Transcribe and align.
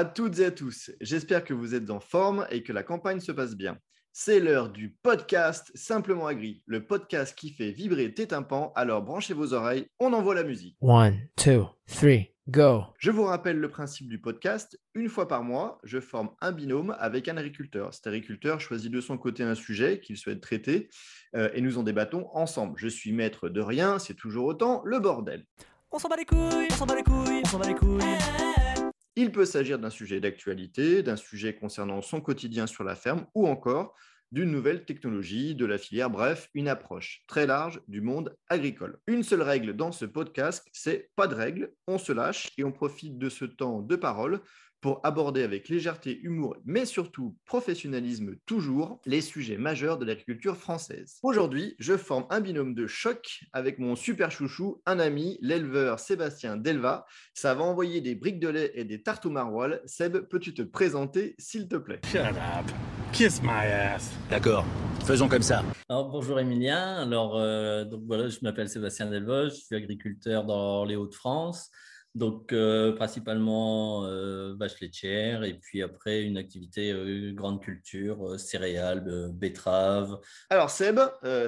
à 0.00 0.04
toutes 0.06 0.38
et 0.38 0.46
à 0.46 0.50
tous. 0.50 0.90
J'espère 1.02 1.44
que 1.44 1.52
vous 1.52 1.74
êtes 1.74 1.90
en 1.90 2.00
forme 2.00 2.46
et 2.50 2.62
que 2.62 2.72
la 2.72 2.82
campagne 2.82 3.20
se 3.20 3.32
passe 3.32 3.54
bien. 3.54 3.76
C'est 4.14 4.40
l'heure 4.40 4.70
du 4.70 4.96
podcast 5.02 5.70
Simplement 5.74 6.26
Agri, 6.26 6.62
le 6.64 6.86
podcast 6.86 7.36
qui 7.36 7.50
fait 7.50 7.70
vibrer 7.70 8.14
tes 8.14 8.26
tympans. 8.26 8.72
Alors 8.76 9.02
branchez 9.02 9.34
vos 9.34 9.52
oreilles, 9.52 9.84
on 9.98 10.14
envoie 10.14 10.34
la 10.34 10.42
musique. 10.42 10.74
One, 10.80 11.18
two, 11.36 11.68
three, 11.86 12.30
go. 12.48 12.84
Je 12.96 13.10
vous 13.10 13.24
rappelle 13.24 13.58
le 13.58 13.68
principe 13.68 14.08
du 14.08 14.18
podcast. 14.18 14.80
Une 14.94 15.10
fois 15.10 15.28
par 15.28 15.42
mois, 15.42 15.78
je 15.84 16.00
forme 16.00 16.30
un 16.40 16.52
binôme 16.52 16.96
avec 16.98 17.28
un 17.28 17.36
agriculteur. 17.36 17.92
Cet 17.92 18.06
agriculteur 18.06 18.58
choisit 18.58 18.90
de 18.90 19.02
son 19.02 19.18
côté 19.18 19.42
un 19.42 19.54
sujet 19.54 20.00
qu'il 20.00 20.16
souhaite 20.16 20.40
traiter 20.40 20.88
euh, 21.36 21.50
et 21.52 21.60
nous 21.60 21.76
en 21.76 21.82
débattons 21.82 22.26
ensemble. 22.32 22.78
Je 22.78 22.88
suis 22.88 23.12
maître 23.12 23.50
de 23.50 23.60
rien, 23.60 23.98
c'est 23.98 24.14
toujours 24.14 24.46
autant 24.46 24.80
le 24.86 24.98
bordel. 24.98 25.44
On 25.92 25.98
s'en 25.98 26.08
bat 26.08 26.16
les 26.16 26.24
couilles, 26.24 26.68
on 26.70 26.74
s'en 26.74 26.86
bat 26.86 26.96
les 26.96 27.02
couilles, 27.02 27.42
on 27.44 27.48
s'en 27.48 27.58
bat 27.58 27.68
les 27.68 27.74
couilles. 27.74 28.69
Il 29.16 29.32
peut 29.32 29.44
s'agir 29.44 29.78
d'un 29.78 29.90
sujet 29.90 30.20
d'actualité, 30.20 31.02
d'un 31.02 31.16
sujet 31.16 31.54
concernant 31.54 32.00
son 32.00 32.20
quotidien 32.20 32.66
sur 32.66 32.84
la 32.84 32.94
ferme 32.94 33.26
ou 33.34 33.46
encore 33.46 33.94
d'une 34.32 34.50
nouvelle 34.50 34.84
technologie, 34.84 35.56
de 35.56 35.66
la 35.66 35.76
filière, 35.76 36.08
bref, 36.08 36.48
une 36.54 36.68
approche 36.68 37.22
très 37.26 37.46
large 37.46 37.80
du 37.88 38.00
monde 38.00 38.36
agricole. 38.48 38.98
Une 39.08 39.24
seule 39.24 39.42
règle 39.42 39.74
dans 39.74 39.90
ce 39.90 40.04
podcast, 40.04 40.68
c'est 40.72 41.10
pas 41.16 41.26
de 41.26 41.34
règle, 41.34 41.72
on 41.88 41.98
se 41.98 42.12
lâche 42.12 42.50
et 42.56 42.62
on 42.62 42.70
profite 42.70 43.18
de 43.18 43.28
ce 43.28 43.44
temps 43.44 43.82
de 43.82 43.96
parole 43.96 44.40
pour 44.80 45.00
aborder 45.04 45.42
avec 45.42 45.68
légèreté, 45.68 46.20
humour, 46.22 46.56
mais 46.64 46.86
surtout 46.86 47.36
professionnalisme 47.44 48.36
toujours, 48.46 49.00
les 49.04 49.20
sujets 49.20 49.58
majeurs 49.58 49.98
de 49.98 50.04
l'agriculture 50.04 50.56
française. 50.56 51.18
Aujourd'hui, 51.22 51.74
je 51.78 51.96
forme 51.96 52.26
un 52.30 52.40
binôme 52.40 52.74
de 52.74 52.86
choc 52.86 53.40
avec 53.52 53.78
mon 53.78 53.96
super 53.96 54.30
chouchou, 54.30 54.80
un 54.86 54.98
ami, 54.98 55.38
l'éleveur 55.42 55.98
Sébastien 55.98 56.56
Delva. 56.56 57.04
Ça 57.34 57.54
va 57.54 57.64
envoyer 57.64 58.00
des 58.00 58.14
briques 58.14 58.40
de 58.40 58.48
lait 58.48 58.72
et 58.74 58.84
des 58.84 59.02
tartes 59.02 59.26
au 59.26 59.30
maroilles. 59.30 59.80
Seb, 59.84 60.18
peux-tu 60.28 60.54
te 60.54 60.62
présenter, 60.62 61.34
s'il 61.38 61.68
te 61.68 61.76
plaît? 61.76 62.00
Shut 62.06 62.20
up. 62.20 62.70
Kiss 63.12 63.42
my 63.42 63.50
ass. 63.50 64.10
D'accord, 64.30 64.64
faisons 65.04 65.28
comme 65.28 65.42
ça. 65.42 65.62
Alors, 65.88 66.08
bonjour 66.08 66.38
Emilien. 66.38 67.02
Alors, 67.02 67.36
euh, 67.36 67.84
donc 67.84 68.02
voilà, 68.06 68.28
je 68.28 68.38
m'appelle 68.42 68.68
Sébastien 68.68 69.06
Delvaux, 69.06 69.50
je 69.50 69.56
suis 69.56 69.76
agriculteur 69.76 70.44
dans 70.44 70.84
les 70.84 70.96
Hauts-de-France. 70.96 71.70
Donc, 72.16 72.52
euh, 72.52 72.92
principalement 72.92 74.04
euh, 74.04 74.54
vaches 74.58 74.80
laitières 74.80 75.44
et 75.44 75.54
puis 75.54 75.80
après 75.80 76.22
une 76.22 76.36
activité 76.36 76.90
euh, 76.90 77.32
grande 77.32 77.62
culture, 77.62 78.32
euh, 78.32 78.38
céréales, 78.38 79.30
betteraves. 79.32 80.18
Alors 80.50 80.70
Seb, 80.70 80.98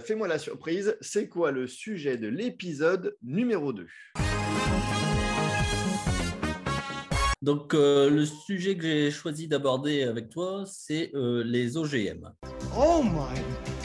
fais-moi 0.02 0.28
la 0.28 0.38
surprise, 0.38 0.96
c'est 1.00 1.28
quoi 1.28 1.50
le 1.50 1.66
sujet 1.66 2.16
de 2.16 2.28
l'épisode 2.28 3.16
numéro 3.22 3.72
2 3.72 3.88
Donc, 7.42 7.72
le 7.74 8.24
sujet 8.24 8.76
que 8.76 8.84
j'ai 8.84 9.10
choisi 9.10 9.48
d'aborder 9.48 10.04
avec 10.04 10.30
toi, 10.30 10.64
c'est 10.66 11.10
les 11.14 11.76
OGM. 11.76 12.30
Oh 12.76 13.02
my 13.02 13.40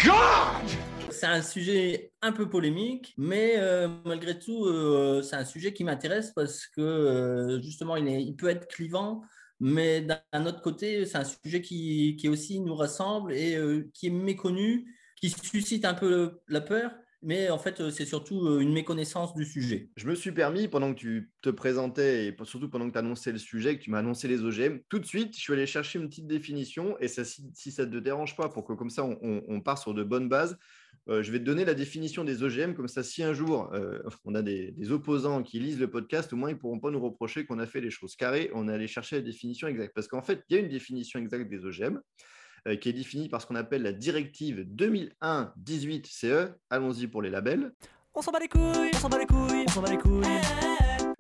God! 0.06 0.97
C'est 1.10 1.26
un 1.26 1.42
sujet 1.42 2.12
un 2.22 2.32
peu 2.32 2.50
polémique, 2.50 3.14
mais 3.18 3.56
euh, 3.58 3.88
malgré 4.06 4.38
tout, 4.38 4.66
euh, 4.66 5.22
c'est 5.22 5.36
un 5.36 5.46
sujet 5.46 5.74
qui 5.74 5.84
m'intéresse 5.84 6.32
parce 6.36 6.68
que 6.68 6.82
euh, 6.82 7.62
justement, 7.62 7.96
il, 7.96 8.36
peut 8.36 8.50
être 8.50 8.68
clivant, 8.68 9.22
mais 9.60 10.02
d'un 10.02 10.46
autre 10.46 10.62
côté, 10.62 11.06
c'est 11.06 11.18
un 11.18 11.24
sujet 11.24 11.62
qui, 11.62 12.28
aussi 12.30 12.60
nous 12.60 12.76
rassemble 12.76 13.34
et 13.34 13.58
qui 13.94 14.08
est 14.08 14.12
méconnu, 14.12 14.94
qui 15.16 15.30
suscite 15.30 15.86
un 15.86 15.94
peu 15.94 16.40
la 16.48 16.62
peur, 16.62 16.92
mais 17.24 17.50
en 17.50 17.58
fait, 17.58 17.90
c'est 17.90 18.06
surtout 18.06 18.60
une 18.60 18.74
méconnaissance 18.74 19.34
du 19.34 19.44
sujet. 19.44 19.90
Je 19.96 20.08
me 20.08 20.14
suis 20.14 20.32
permis, 20.32 20.68
pendant 20.68 20.94
que 20.94 21.00
tu 21.00 21.32
te 21.42 21.50
présentais 21.50 22.28
et 22.28 22.36
surtout 22.44 22.70
pendant 22.70 22.88
que 22.88 22.94
tu 22.94 23.00
annonçais 23.00 23.32
le 23.32 23.40
sujet, 23.40 23.78
que 23.78 23.84
tu 23.84 23.90
m'as 23.90 24.00
annoncé 24.00 24.28
les 24.28 24.44
OGM, 24.44 24.80
tout 24.90 25.00
de 25.00 25.06
suite, 25.06 25.36
je 25.36 25.42
suis 25.42 25.54
allé 25.54 25.66
chercher 25.66 25.98
une 26.00 26.10
petite 26.10 26.28
définition 26.28 26.96
et 27.00 27.08
si, 27.08 27.72
ça 27.72 27.86
ne 27.86 27.92
te 27.92 27.98
dérange 27.98 28.36
pas, 28.36 28.50
pour 28.50 28.66
que 28.66 28.74
comme 28.74 28.92
ça 28.92 29.04
on- 29.04 29.44
on 29.48 29.62
part 29.62 29.80
sur 29.80 29.96
de 29.96 30.04
bonnes 30.04 30.30
bases, 30.30 30.60
euh, 31.10 31.24
je 31.24 31.32
vais 31.32 31.40
te 31.40 31.44
donner 31.44 31.66
la 31.66 31.74
définition 31.74 32.24
des 32.24 32.44
OGM, 32.44 32.74
comme 32.74 32.88
ça 32.88 33.04
si 33.04 33.24
un 33.24 33.34
jour 33.34 33.72
euh, 33.74 34.00
on 34.26 34.36
a 34.36 34.42
des, 34.42 34.72
des 34.72 34.92
opposants 34.92 35.44
qui 35.44 35.60
lisent 35.60 35.80
le 35.80 35.90
podcast, 35.90 36.34
au 36.34 36.36
moins 36.36 36.50
ils 36.50 36.56
ne 36.56 36.60
pourront 36.60 36.80
pas 36.80 36.92
nous 36.92 37.00
reprocher 37.00 37.46
qu'on 37.46 37.60
a 37.60 37.66
fait 37.66 37.82
les 37.82 37.92
choses 37.92 38.16
carrées, 38.16 38.52
on 38.54 38.68
est 38.68 38.74
allé 38.74 38.88
chercher 38.88 39.18
la 39.18 39.22
définition 39.22 39.68
exacte. 39.68 39.94
Parce 39.96 40.08
qu'en 40.08 40.22
fait, 40.22 40.44
il 40.50 40.56
y 40.56 40.60
a 40.60 40.62
une 40.62 40.70
définition 40.70 41.20
exacte 41.20 41.50
des 41.50 41.66
OGM 41.66 42.00
euh, 42.68 42.76
qui 42.76 42.90
est 42.90 42.94
définie 42.94 43.30
par 43.30 43.42
ce 43.42 43.48
qu'on 43.48 43.56
appelle 43.56 43.84
la 43.84 43.94
directive 43.94 44.68
2001-18-CE. 44.76 46.54
Allons-y 46.70 47.08
pour 47.08 47.22
les 47.22 47.30
labels. 47.30 47.72
On 48.14 48.22
s'en 48.22 48.32
bat 48.32 48.40
les 48.40 48.48
couilles, 48.48 48.92
on 48.94 48.98
s'en 48.98 49.10
bat 49.10 49.20
les 49.20 49.26
couilles, 49.26 49.64
on 49.68 49.72
s'en 49.72 49.82
bat 49.82 49.92
les 49.92 49.98
couilles. 49.98 50.24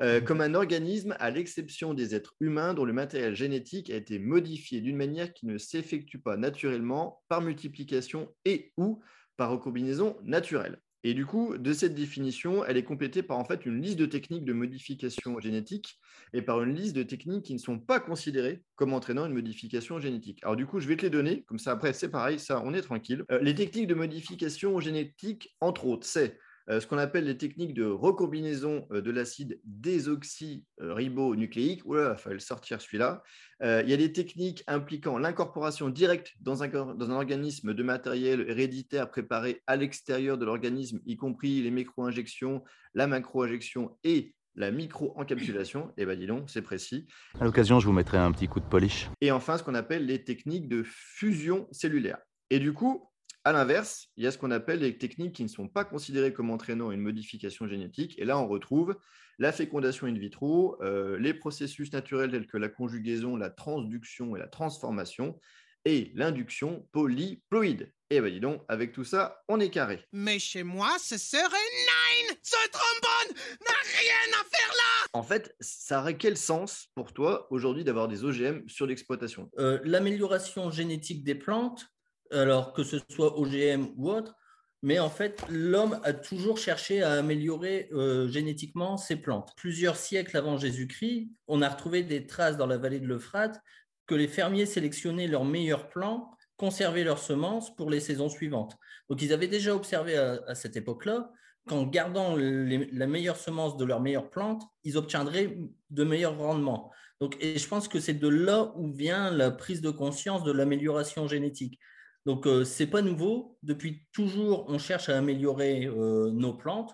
Euh, 0.01 0.19
comme 0.19 0.41
un 0.41 0.53
organisme 0.53 1.15
à 1.19 1.31
l'exception 1.31 1.93
des 1.93 2.13
êtres 2.13 2.35
humains 2.39 2.73
dont 2.73 2.85
le 2.85 2.93
matériel 2.93 3.35
génétique 3.35 3.89
a 3.89 3.95
été 3.95 4.19
modifié 4.19 4.81
d'une 4.81 4.97
manière 4.97 5.33
qui 5.33 5.45
ne 5.45 5.57
s'effectue 5.57 6.19
pas 6.19 6.37
naturellement 6.37 7.21
par 7.29 7.41
multiplication 7.41 8.29
et 8.45 8.73
ou 8.77 9.01
par 9.37 9.51
recombinaison 9.51 10.17
naturelle. 10.23 10.79
Et 11.03 11.13
du 11.13 11.25
coup, 11.25 11.57
de 11.57 11.73
cette 11.73 11.95
définition, 11.95 12.65
elle 12.65 12.75
est 12.75 12.83
complétée 12.83 13.23
par 13.23 13.37
en 13.37 13.45
fait 13.45 13.65
une 13.65 13.81
liste 13.81 13.97
de 13.97 14.05
techniques 14.05 14.43
de 14.43 14.51
modification 14.51 15.39
génétique 15.39 15.99
et 16.33 16.41
par 16.41 16.61
une 16.63 16.75
liste 16.75 16.95
de 16.95 17.03
techniques 17.03 17.45
qui 17.45 17.53
ne 17.53 17.59
sont 17.59 17.79
pas 17.79 17.99
considérées 17.99 18.63
comme 18.75 18.93
entraînant 18.93 19.25
une 19.25 19.33
modification 19.33 19.99
génétique. 19.99 20.39
Alors 20.43 20.55
du 20.55 20.65
coup, 20.65 20.79
je 20.79 20.87
vais 20.87 20.97
te 20.97 21.03
les 21.03 21.09
donner, 21.09 21.43
comme 21.43 21.59
ça 21.59 21.71
après 21.71 21.93
c'est 21.93 22.09
pareil, 22.09 22.39
ça 22.39 22.61
on 22.65 22.73
est 22.73 22.81
tranquille. 22.81 23.23
Euh, 23.31 23.39
les 23.41 23.55
techniques 23.55 23.87
de 23.87 23.93
modification 23.93 24.79
génétique, 24.79 25.55
entre 25.61 25.85
autres, 25.85 26.05
c'est 26.05 26.37
ce 26.69 26.85
qu'on 26.87 26.97
appelle 26.97 27.25
les 27.25 27.37
techniques 27.37 27.73
de 27.73 27.85
recombinaison 27.85 28.87
euh, 28.91 29.01
de 29.01 29.11
l'acide 29.11 29.59
désoxyribonucléique. 29.63 31.85
Oula, 31.85 32.15
il 32.17 32.21
fallait 32.21 32.35
le 32.35 32.39
sortir 32.39 32.81
celui-là. 32.81 33.23
Euh, 33.63 33.81
il 33.83 33.89
y 33.89 33.93
a 33.93 33.97
des 33.97 34.11
techniques 34.11 34.63
impliquant 34.67 35.17
l'incorporation 35.17 35.89
directe 35.89 36.33
dans 36.41 36.63
un, 36.63 36.69
cor- 36.69 36.95
dans 36.95 37.09
un 37.09 37.15
organisme 37.15 37.73
de 37.73 37.83
matériel 37.83 38.45
héréditaire 38.47 39.09
préparé 39.09 39.61
à 39.65 39.77
l'extérieur 39.77 40.37
de 40.37 40.45
l'organisme, 40.45 40.99
y 41.05 41.15
compris 41.15 41.61
les 41.61 41.71
micro-injections, 41.71 42.63
la 42.93 43.07
macro-injection 43.07 43.97
et 44.03 44.33
la 44.55 44.71
micro-encapsulation. 44.71 45.93
Et 45.97 46.05
bien 46.05 46.15
dis 46.15 46.27
donc, 46.27 46.49
c'est 46.49 46.61
précis. 46.61 47.07
À 47.39 47.45
l'occasion, 47.45 47.79
je 47.79 47.85
vous 47.85 47.93
mettrai 47.93 48.17
un 48.17 48.31
petit 48.31 48.47
coup 48.47 48.59
de 48.59 48.65
polish. 48.65 49.09
Et 49.21 49.31
enfin, 49.31 49.57
ce 49.57 49.63
qu'on 49.63 49.75
appelle 49.75 50.05
les 50.05 50.23
techniques 50.23 50.67
de 50.67 50.83
fusion 50.83 51.67
cellulaire. 51.71 52.17
Et 52.49 52.59
du 52.59 52.73
coup, 52.73 53.09
à 53.47 53.53
l'inverse, 53.53 54.09
il 54.17 54.25
y 54.25 54.27
a 54.27 54.31
ce 54.31 54.37
qu'on 54.37 54.51
appelle 54.51 54.79
les 54.79 54.97
techniques 54.97 55.33
qui 55.33 55.43
ne 55.43 55.47
sont 55.47 55.69
pas 55.69 55.85
considérées 55.85 56.33
comme 56.33 56.49
entraînant 56.49 56.91
une 56.91 56.99
modification 56.99 57.65
génétique. 57.65 58.13
Et 58.19 58.25
là, 58.25 58.37
on 58.37 58.45
retrouve 58.45 58.97
la 59.39 59.53
fécondation 59.53 60.05
in 60.05 60.17
vitro, 60.19 60.75
euh, 60.81 61.17
les 61.17 61.33
processus 61.33 61.93
naturels 61.93 62.31
tels 62.31 62.45
que 62.45 62.57
la 62.57 62.67
conjugaison, 62.67 63.37
la 63.37 63.49
transduction 63.49 64.35
et 64.35 64.39
la 64.39 64.47
transformation, 64.47 65.39
et 65.85 66.11
l'induction 66.15 66.85
polyploïde. 66.91 67.93
Et 68.09 68.19
ben 68.19 68.29
dis 68.29 68.41
donc, 68.41 68.63
avec 68.67 68.91
tout 68.91 69.05
ça, 69.05 69.41
on 69.47 69.61
est 69.61 69.69
carré. 69.69 70.03
Mais 70.11 70.39
chez 70.39 70.63
moi, 70.63 70.89
ce 70.99 71.17
serait 71.17 71.41
nine 71.41 72.35
Ce 72.43 72.69
trombone 72.69 73.37
n'a 73.61 73.99
rien 73.99 74.41
à 74.41 74.43
faire 74.43 74.69
là 74.75 75.07
En 75.13 75.23
fait, 75.23 75.55
ça 75.61 76.01
aurait 76.01 76.17
quel 76.17 76.35
sens 76.35 76.89
pour 76.95 77.13
toi 77.13 77.47
aujourd'hui 77.49 77.85
d'avoir 77.85 78.09
des 78.09 78.25
OGM 78.25 78.67
sur 78.67 78.87
l'exploitation? 78.87 79.49
Euh, 79.57 79.79
L'amélioration 79.85 80.69
génétique 80.69 81.23
des 81.23 81.35
plantes, 81.35 81.85
alors 82.31 82.73
que 82.73 82.83
ce 82.83 82.97
soit 83.09 83.37
OGM 83.37 83.87
ou 83.97 84.09
autre, 84.11 84.35
mais 84.83 84.99
en 84.99 85.09
fait, 85.09 85.43
l'homme 85.49 85.99
a 86.03 86.13
toujours 86.13 86.57
cherché 86.57 87.01
à 87.01 87.13
améliorer 87.13 87.89
euh, 87.93 88.27
génétiquement 88.27 88.97
ses 88.97 89.15
plantes. 89.15 89.51
Plusieurs 89.57 89.95
siècles 89.95 90.37
avant 90.37 90.57
Jésus-Christ, 90.57 91.29
on 91.47 91.61
a 91.61 91.69
retrouvé 91.69 92.03
des 92.03 92.27
traces 92.27 92.57
dans 92.57 92.67
la 92.67 92.77
vallée 92.77 92.99
de 92.99 93.07
l'Euphrate 93.07 93.59
que 94.05 94.15
les 94.15 94.27
fermiers 94.27 94.65
sélectionnaient 94.65 95.27
leurs 95.27 95.45
meilleurs 95.45 95.89
plants, 95.89 96.31
conservaient 96.57 97.03
leurs 97.03 97.19
semences 97.19 97.75
pour 97.75 97.89
les 97.89 97.99
saisons 97.99 98.29
suivantes. 98.29 98.77
Donc, 99.09 99.21
ils 99.21 99.33
avaient 99.33 99.47
déjà 99.47 99.75
observé 99.75 100.15
à, 100.15 100.55
cette 100.55 100.77
époque-là 100.77 101.31
qu'en 101.67 101.83
gardant 101.83 102.35
les- 102.35 102.89
la 102.91 103.07
meilleure 103.07 103.35
semence 103.35 103.77
de 103.77 103.83
leurs 103.83 103.99
meilleures 103.99 104.29
plantes, 104.29 104.63
ils 104.83 104.97
obtiendraient 104.97 105.57
de 105.89 106.03
meilleurs 106.03 106.37
rendements. 106.37 106.91
Donc, 107.19 107.35
et 107.39 107.57
je 107.57 107.67
pense 107.67 107.87
que 107.87 107.99
c'est 107.99 108.13
de 108.13 108.27
là 108.27 108.71
où 108.75 108.91
vient 108.93 109.31
la 109.31 109.51
prise 109.51 109.81
de 109.81 109.89
conscience 109.89 110.43
de 110.43 110.51
l'amélioration 110.51 111.27
génétique. 111.27 111.79
Donc, 112.25 112.45
euh, 112.45 112.65
ce 112.65 112.83
n'est 112.83 112.89
pas 112.89 113.01
nouveau. 113.01 113.57
Depuis 113.63 114.05
toujours, 114.11 114.65
on 114.67 114.79
cherche 114.79 115.09
à 115.09 115.17
améliorer 115.17 115.85
euh, 115.85 116.29
nos 116.31 116.53
plantes 116.53 116.91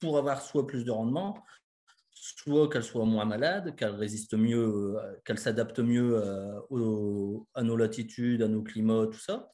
pour 0.00 0.18
avoir 0.18 0.42
soit 0.42 0.66
plus 0.66 0.84
de 0.84 0.90
rendement, 0.90 1.38
soit 2.12 2.68
qu'elles 2.68 2.82
soient 2.82 3.04
moins 3.04 3.24
malades, 3.24 3.76
qu'elles 3.76 3.94
résistent 3.94 4.34
mieux, 4.34 4.96
euh, 4.98 5.20
qu'elles 5.24 5.38
s'adaptent 5.38 5.78
mieux 5.78 6.20
à 7.54 7.62
nos 7.62 7.76
latitudes, 7.76 8.42
à 8.42 8.48
nos 8.48 8.62
climats, 8.62 9.06
tout 9.06 9.20
ça. 9.20 9.52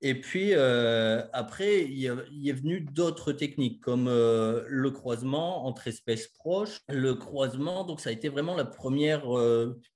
Et 0.00 0.20
puis, 0.20 0.54
après, 0.54 1.84
il 1.84 1.98
y, 1.98 2.48
est 2.48 2.52
venu 2.52 2.80
d'autres 2.80 3.32
techniques, 3.32 3.82
comme 3.82 4.06
le 4.06 4.90
croisement 4.90 5.66
entre 5.66 5.88
espèces 5.88 6.28
proches. 6.28 6.80
Le 6.88 7.14
croisement, 7.14 7.84
donc, 7.84 8.00
ça 8.00 8.10
a 8.10 8.12
été 8.12 8.28
vraiment 8.28 8.54
la 8.54 8.66
première 8.66 9.24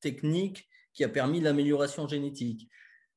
technique 0.00 0.66
qui 0.94 1.04
a 1.04 1.08
permis 1.08 1.40
l'amélioration 1.40 2.08
génétique. 2.08 2.68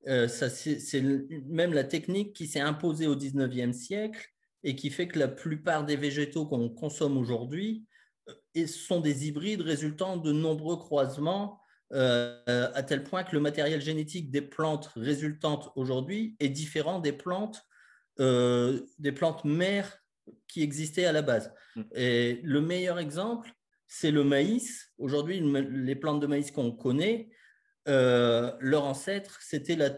Euh, 0.08 0.28
c'est 0.28 1.02
même 1.48 1.74
la 1.74 1.84
technique 1.84 2.34
qui 2.34 2.48
s'est 2.48 2.60
imposée 2.60 3.08
au 3.08 3.16
19e 3.16 3.72
siècle 3.72 4.28
et 4.64 4.76
qui 4.76 4.90
fait 4.90 5.08
que 5.08 5.20
la 5.20 5.28
plupart 5.28 5.86
des 5.86 5.96
végétaux 5.96 6.48
qu'on 6.48 6.70
consomme 6.70 7.18
aujourd'hui 7.18 7.86
euh, 8.58 8.68
sont 8.68 9.00
des 9.00 9.28
hybrides 9.28 9.62
résultant 9.62 10.18
de 10.18 10.32
nombreux 10.32 10.78
croisements 10.78 11.60
euh, 11.94 12.42
à 12.48 12.84
tel 12.84 13.04
point 13.04 13.24
que 13.24 13.36
le 13.36 13.42
matériel 13.42 13.82
génétique 13.82 14.32
des 14.32 14.42
plantes 14.42 14.90
résultantes 14.96 15.70
aujourd'hui 15.76 16.36
est 16.40 16.50
différent 16.50 17.00
des 17.00 17.14
plantes, 17.14 17.62
des 18.18 19.12
plantes 19.12 19.46
mères 19.46 19.98
qui 20.48 20.62
existaient 20.62 21.06
à 21.06 21.12
la 21.12 21.22
base. 21.22 21.54
Mm. 21.76 21.82
Et 21.96 22.40
le 22.44 22.62
meilleur 22.62 23.00
exemple, 23.00 23.52
c'est 23.88 24.12
le 24.12 24.24
maïs. 24.24 24.92
Aujourd'hui, 24.98 25.40
le- 25.40 25.60
les 25.60 25.96
plantes 25.96 26.22
de 26.22 26.28
maïs 26.28 26.52
qu'on 26.52 26.72
connaît, 26.72 27.30
euh, 27.88 28.52
leur 28.60 28.86
ancêtre, 28.86 29.40
c'était 29.42 29.76
la 29.76 29.90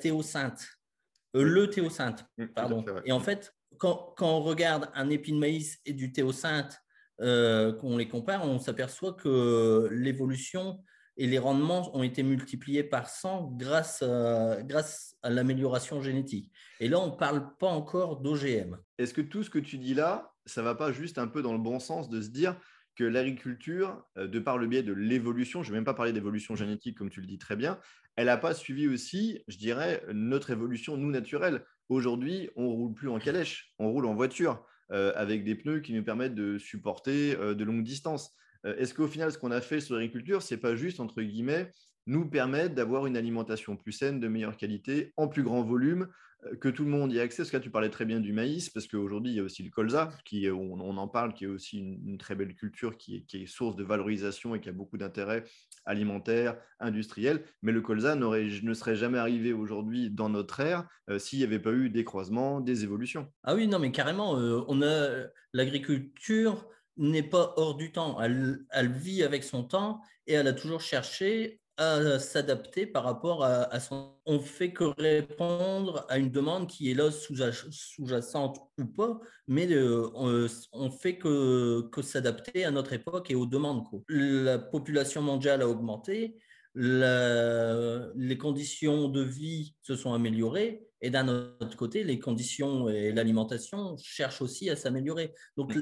Euh, 1.35 1.43
le 1.43 1.69
théocinthe. 1.69 2.25
Mm, 2.37 2.45
Pardon. 2.47 2.85
Et 3.05 3.11
en 3.11 3.19
fait, 3.19 3.53
quand, 3.77 4.13
quand 4.15 4.37
on 4.37 4.41
regarde 4.41 4.89
un 4.93 5.09
épi 5.09 5.31
de 5.31 5.37
maïs 5.37 5.79
et 5.85 5.93
du 5.93 6.11
théocinthe, 6.11 6.79
euh, 7.21 7.73
qu'on 7.73 7.97
les 7.97 8.07
compare, 8.07 8.45
on 8.45 8.57
s'aperçoit 8.59 9.13
que 9.13 9.87
l'évolution 9.91 10.83
et 11.15 11.27
les 11.27 11.37
rendements 11.37 11.95
ont 11.95 12.01
été 12.01 12.23
multipliés 12.23 12.83
par 12.83 13.07
100 13.07 13.51
grâce 13.55 14.01
à, 14.01 14.63
grâce 14.63 15.15
à 15.21 15.29
l'amélioration 15.29 16.01
génétique. 16.01 16.51
Et 16.79 16.89
là, 16.89 16.99
on 16.99 17.11
ne 17.11 17.15
parle 17.15 17.55
pas 17.57 17.67
encore 17.67 18.19
d'OGM. 18.21 18.77
Est-ce 18.97 19.13
que 19.13 19.21
tout 19.21 19.43
ce 19.43 19.51
que 19.51 19.59
tu 19.59 19.77
dis 19.77 19.93
là, 19.93 20.33
ça 20.45 20.63
va 20.63 20.73
pas 20.73 20.91
juste 20.91 21.19
un 21.19 21.27
peu 21.27 21.43
dans 21.43 21.53
le 21.53 21.59
bon 21.59 21.79
sens 21.79 22.09
de 22.09 22.19
se 22.19 22.29
dire 22.29 22.59
que 22.95 23.03
l'agriculture, 23.03 24.03
euh, 24.17 24.27
de 24.27 24.39
par 24.39 24.57
le 24.57 24.67
biais 24.67 24.83
de 24.83 24.93
l'évolution, 24.93 25.63
je 25.63 25.69
ne 25.69 25.73
vais 25.73 25.77
même 25.77 25.85
pas 25.85 25.93
parler 25.93 26.13
d'évolution 26.13 26.55
génétique 26.55 26.97
comme 26.97 27.09
tu 27.09 27.21
le 27.21 27.27
dis 27.27 27.37
très 27.37 27.55
bien, 27.55 27.79
elle 28.15 28.27
n'a 28.27 28.37
pas 28.37 28.53
suivi 28.53 28.87
aussi, 28.87 29.43
je 29.47 29.57
dirais, 29.57 30.03
notre 30.13 30.51
évolution, 30.51 30.97
nous, 30.97 31.09
naturelle. 31.09 31.65
Aujourd'hui, 31.89 32.49
on 32.55 32.69
roule 32.69 32.93
plus 32.93 33.09
en 33.09 33.19
calèche, 33.19 33.73
on 33.79 33.91
roule 33.91 34.05
en 34.05 34.13
voiture 34.13 34.63
euh, 34.91 35.11
avec 35.15 35.43
des 35.43 35.55
pneus 35.55 35.79
qui 35.79 35.93
nous 35.93 36.03
permettent 36.03 36.35
de 36.35 36.57
supporter 36.57 37.35
euh, 37.35 37.55
de 37.55 37.63
longues 37.63 37.83
distances. 37.83 38.35
Est-ce 38.65 38.93
qu'au 38.93 39.07
final, 39.07 39.29
ce 39.29 39.37
qu'on 39.37 39.51
a 39.51 39.59
fait 39.59 39.81
sur 39.81 39.95
l'agriculture, 39.95 40.41
c'est 40.41 40.55
pas 40.55 40.73
juste, 40.73 41.01
entre 41.01 41.21
guillemets, 41.21 41.69
nous 42.05 42.27
permettre 42.27 42.75
d'avoir 42.75 43.05
une 43.07 43.17
alimentation 43.17 43.75
plus 43.77 43.91
saine, 43.91 44.19
de 44.19 44.27
meilleure 44.27 44.57
qualité, 44.57 45.13
en 45.17 45.27
plus 45.27 45.43
grand 45.43 45.63
volume, 45.63 46.07
euh, 46.45 46.55
que 46.55 46.69
tout 46.69 46.83
le 46.83 46.89
monde 46.89 47.11
y 47.11 47.17
ait 47.17 47.21
accès. 47.21 47.43
Parce 47.43 47.51
que 47.51 47.57
là, 47.57 47.63
tu 47.63 47.69
parlais 47.69 47.89
très 47.89 48.05
bien 48.05 48.19
du 48.19 48.33
maïs, 48.33 48.69
parce 48.69 48.87
qu'aujourd'hui, 48.87 49.31
il 49.31 49.35
y 49.35 49.39
a 49.39 49.43
aussi 49.43 49.63
le 49.63 49.69
colza, 49.69 50.11
qui, 50.25 50.49
on, 50.49 50.79
en 50.79 51.07
parle, 51.07 51.33
qui 51.33 51.45
est 51.45 51.47
aussi 51.47 51.79
une, 51.79 52.17
très 52.17 52.35
belle 52.35 52.55
culture, 52.55 52.97
qui 52.97 53.25
est, 53.33 53.45
source 53.45 53.75
de 53.75 53.83
valorisation 53.83 54.55
et 54.55 54.59
qui 54.59 54.69
a 54.69 54.73
beaucoup 54.73 54.97
d'intérêt 54.97 55.43
alimentaire, 55.85 56.57
industriel. 56.79 57.43
Mais 57.61 57.71
le 57.71 57.81
colza 57.81 58.15
ne 58.15 58.73
serait 58.73 58.95
jamais 58.95 59.17
arrivé 59.17 59.53
aujourd'hui 59.53 60.09
dans 60.09 60.29
notre 60.29 60.59
ère 60.59 60.87
euh, 61.09 61.19
s'il 61.19 61.39
n'y 61.39 61.45
avait 61.45 61.59
pas 61.59 61.73
eu 61.73 61.89
des 61.89 62.03
croisements, 62.03 62.61
des 62.61 62.83
évolutions. 62.83 63.27
Ah 63.43 63.55
oui, 63.55 63.67
non, 63.67 63.79
mais 63.79 63.91
carrément, 63.91 64.39
euh, 64.39 64.61
on 64.67 64.81
a 64.81 65.27
l'agriculture 65.53 66.67
n'est 66.97 67.23
pas 67.23 67.53
hors 67.57 67.75
du 67.75 67.91
temps. 67.91 68.21
Elle 68.21 68.91
vit 68.91 69.23
avec 69.23 69.43
son 69.43 69.63
temps 69.63 70.01
et 70.27 70.33
elle 70.33 70.47
a 70.47 70.53
toujours 70.53 70.81
cherché 70.81 71.59
à 71.77 72.19
s'adapter 72.19 72.85
par 72.85 73.03
rapport 73.03 73.43
à, 73.43 73.63
à 73.63 73.79
son. 73.79 74.13
On 74.25 74.39
fait 74.39 74.71
que 74.71 74.85
répondre 74.85 76.05
à 76.07 76.17
une 76.17 76.31
demande 76.31 76.67
qui 76.69 76.89
est 76.89 76.93
là 76.93 77.11
sous- 77.11 77.35
sous-jacente 77.71 78.59
ou 78.79 78.85
pas, 78.85 79.19
mais 79.47 79.67
on, 80.15 80.47
on 80.71 80.91
fait 80.91 81.17
que, 81.17 81.81
que 81.89 82.01
s'adapter 82.01 82.63
à 82.63 82.71
notre 82.71 82.93
époque 82.93 83.31
et 83.31 83.35
aux 83.35 83.45
demandes. 83.45 83.83
La 84.07 84.59
population 84.59 85.21
mondiale 85.21 85.61
a 85.61 85.67
augmenté, 85.67 86.37
les 86.75 88.37
conditions 88.37 89.09
de 89.09 89.21
vie 89.21 89.75
se 89.81 89.95
sont 89.95 90.13
améliorées 90.13 90.87
et 91.01 91.09
d'un 91.09 91.27
autre 91.27 91.75
côté, 91.75 92.03
les 92.03 92.17
conditions 92.17 92.87
et 92.87 93.11
l'alimentation 93.11 93.97
cherchent 93.97 94.41
aussi 94.41 94.69
à 94.69 94.75
s'améliorer. 94.75 95.33
Donc, 95.57 95.75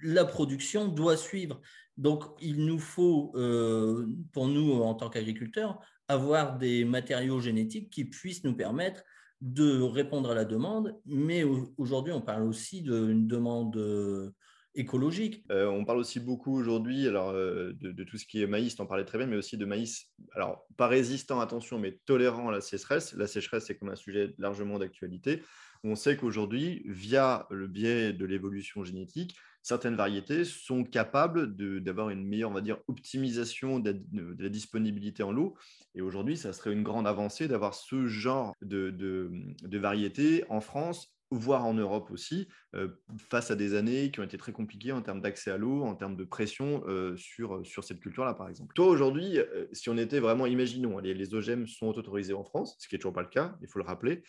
la 0.00 0.24
production 0.24 0.88
doit 0.88 1.16
suivre. 1.16 1.60
Donc, 1.96 2.24
il 2.40 2.64
nous 2.64 2.78
faut, 2.78 3.32
euh, 3.36 4.06
pour 4.32 4.48
nous 4.48 4.72
en 4.72 4.94
tant 4.94 5.10
qu'agriculteurs, 5.10 5.78
avoir 6.08 6.58
des 6.58 6.84
matériaux 6.84 7.40
génétiques 7.40 7.90
qui 7.90 8.04
puissent 8.04 8.44
nous 8.44 8.56
permettre 8.56 9.02
de 9.40 9.80
répondre 9.80 10.30
à 10.30 10.34
la 10.34 10.44
demande. 10.44 10.96
Mais 11.04 11.42
au- 11.42 11.74
aujourd'hui, 11.76 12.12
on 12.12 12.20
parle 12.22 12.44
aussi 12.44 12.82
d'une 12.82 13.26
demande 13.26 13.76
euh, 13.76 14.30
écologique. 14.74 15.44
Euh, 15.50 15.66
on 15.66 15.84
parle 15.84 15.98
aussi 15.98 16.20
beaucoup 16.20 16.56
aujourd'hui 16.56 17.06
alors, 17.06 17.30
euh, 17.30 17.72
de, 17.74 18.04
tout 18.04 18.16
ce 18.16 18.24
qui 18.24 18.42
est 18.42 18.46
maïs, 18.46 18.76
tu 18.76 18.82
en 18.82 18.86
parlais 18.86 19.04
très 19.04 19.18
bien, 19.18 19.26
mais 19.26 19.36
aussi 19.36 19.56
de 19.56 19.64
maïs, 19.64 20.06
alors 20.34 20.66
pas 20.76 20.86
résistant, 20.86 21.40
attention, 21.40 21.78
mais 21.78 21.98
tolérant 22.06 22.48
à 22.48 22.52
la 22.52 22.60
sécheresse. 22.60 23.14
La 23.14 23.26
sécheresse, 23.26 23.66
c'est 23.66 23.76
comme 23.76 23.90
un 23.90 23.96
sujet 23.96 24.34
largement 24.38 24.78
d'actualité. 24.78 25.42
On 25.84 25.96
sait 25.96 26.16
qu'aujourd'hui, 26.16 26.82
via 26.86 27.46
le 27.50 27.66
biais 27.66 28.12
de 28.12 28.24
l'évolution 28.24 28.84
génétique, 28.84 29.36
certaines 29.62 29.94
variétés 29.94 30.44
sont 30.44 30.84
capables 30.84 31.56
d'avoir 31.82 32.10
une 32.10 32.26
meilleure, 32.26 32.50
on 32.50 32.54
va 32.54 32.60
dire, 32.60 32.78
optimisation 32.88 33.78
de, 33.78 34.02
la 34.38 34.48
disponibilité 34.48 35.22
en 35.22 35.32
l'eau. 35.32 35.56
Et 35.94 36.02
aujourd'hui, 36.02 36.36
ça 36.36 36.52
serait 36.52 36.72
une 36.72 36.82
grande 36.82 37.06
avancée 37.06 37.48
d'avoir 37.48 37.74
ce 37.74 38.06
genre 38.06 38.54
de, 38.60 39.30
variétés 39.62 40.44
en 40.48 40.60
France 40.60 41.14
voire 41.34 41.64
en 41.64 41.72
Europe 41.72 42.10
aussi, 42.10 42.46
euh, 42.74 42.88
face 43.30 43.50
à 43.50 43.56
des 43.56 43.74
années 43.74 44.10
qui 44.10 44.20
ont 44.20 44.22
été 44.22 44.36
très 44.36 44.52
compliquées 44.52 44.92
en 44.92 45.00
termes 45.00 45.22
d'accès 45.22 45.50
à 45.50 45.56
l'eau, 45.56 45.82
en 45.82 45.94
termes 45.94 46.14
de 46.14 46.24
pression 46.24 46.84
euh, 46.86 47.16
sur, 47.16 47.64
sur 47.64 47.84
cette 47.84 48.00
culture-là, 48.00 48.34
par 48.34 48.50
exemple. 48.50 48.74
Toi, 48.74 48.86
aujourd'hui, 48.86 49.38
euh, 49.38 49.66
si 49.72 49.88
on 49.88 49.96
était 49.96 50.20
vraiment, 50.20 50.44
imaginons, 50.44 50.98
les, 50.98 51.14
les 51.14 51.34
OGM 51.34 51.66
sont 51.66 51.88
autorisés 51.88 52.34
en 52.34 52.44
France, 52.44 52.76
ce 52.78 52.86
qui 52.86 52.94
n'est 52.94 52.98
toujours 52.98 53.14
pas 53.14 53.22
le 53.22 53.28
cas, 53.28 53.56
il 53.62 53.68
faut 53.68 53.78
le 53.78 53.86
rappeler, 53.86 54.22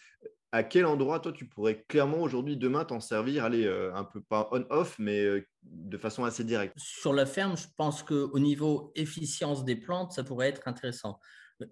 à 0.53 0.61
quel 0.61 0.85
endroit, 0.85 1.19
toi, 1.19 1.31
tu 1.31 1.47
pourrais 1.47 1.83
clairement 1.87 2.21
aujourd'hui, 2.21 2.55
demain, 2.57 2.85
t'en 2.85 2.99
servir, 2.99 3.43
aller 3.43 3.65
euh, 3.65 3.91
un 3.95 4.03
peu 4.03 4.21
pas 4.21 4.49
on-off, 4.51 4.97
mais 4.99 5.19
euh, 5.19 5.43
de 5.63 5.97
façon 5.97 6.25
assez 6.25 6.43
directe? 6.43 6.75
Sur 6.77 7.11
la 7.11 7.25
ferme, 7.25 7.57
je 7.57 7.65
pense 7.75 8.03
qu'au 8.03 8.37
niveau 8.37 8.91
efficience 8.93 9.65
des 9.65 9.75
plantes, 9.75 10.11
ça 10.11 10.23
pourrait 10.23 10.49
être 10.49 10.67
intéressant. 10.67 11.19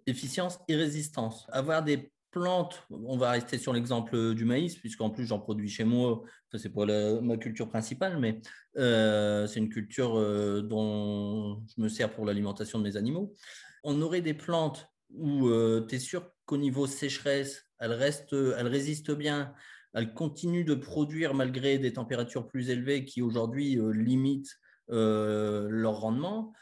Efficience 0.08 0.58
et 0.68 0.76
résistance. 0.76 1.46
Avoir 1.52 1.84
des 1.84 2.12
plantes, 2.32 2.82
on 2.90 3.18
va 3.18 3.30
rester 3.30 3.60
sur 3.60 3.72
l'exemple 3.72 4.34
du 4.34 4.46
maïs, 4.46 4.76
puisqu'en 4.78 5.12
plus 5.12 5.28
j'en 5.28 5.38
produis 5.38 5.70
chez 5.70 5.84
moi, 5.84 6.24
ça 6.52 6.58
c'est 6.58 6.70
pas 6.70 6.86
ma 7.22 7.38
culture 7.38 7.70
principale, 7.70 8.18
mais 8.18 8.42
euh, 8.78 9.46
c'est 9.46 9.60
une 9.60 9.70
culture 9.70 10.18
euh, 10.18 10.64
dont 10.64 11.62
je 11.68 11.84
me 11.84 11.88
sers 11.88 12.12
pour 12.12 12.26
l'alimentation 12.26 12.80
de 12.80 12.84
mes 12.86 12.98
animaux. 12.98 13.36
On 13.84 14.02
aurait 14.02 14.22
des 14.22 14.34
plantes 14.34 14.88
où 15.14 15.52
tu 15.88 15.96
es 15.96 16.00
sûr 16.00 16.32
qu'au 16.46 16.58
niveau 16.58 16.88
sécheresse, 16.88 17.71
elles, 17.82 17.94
restent, 17.94 18.34
elles 18.34 18.68
résistent 18.68 19.12
bien, 19.12 19.54
elles 19.94 20.14
continuent 20.14 20.66
de 20.66 20.76
produire 20.76 21.34
malgré 21.34 21.78
des 21.78 21.94
températures 21.94 22.48
plus 22.48 22.70
élevées 22.70 23.06
qui 23.06 23.22
aujourd'hui 23.22 23.78
euh, 23.78 23.92
limitent 23.92 24.58
euh, 24.92 25.68
leur 25.70 26.00
rendement. 26.00 26.54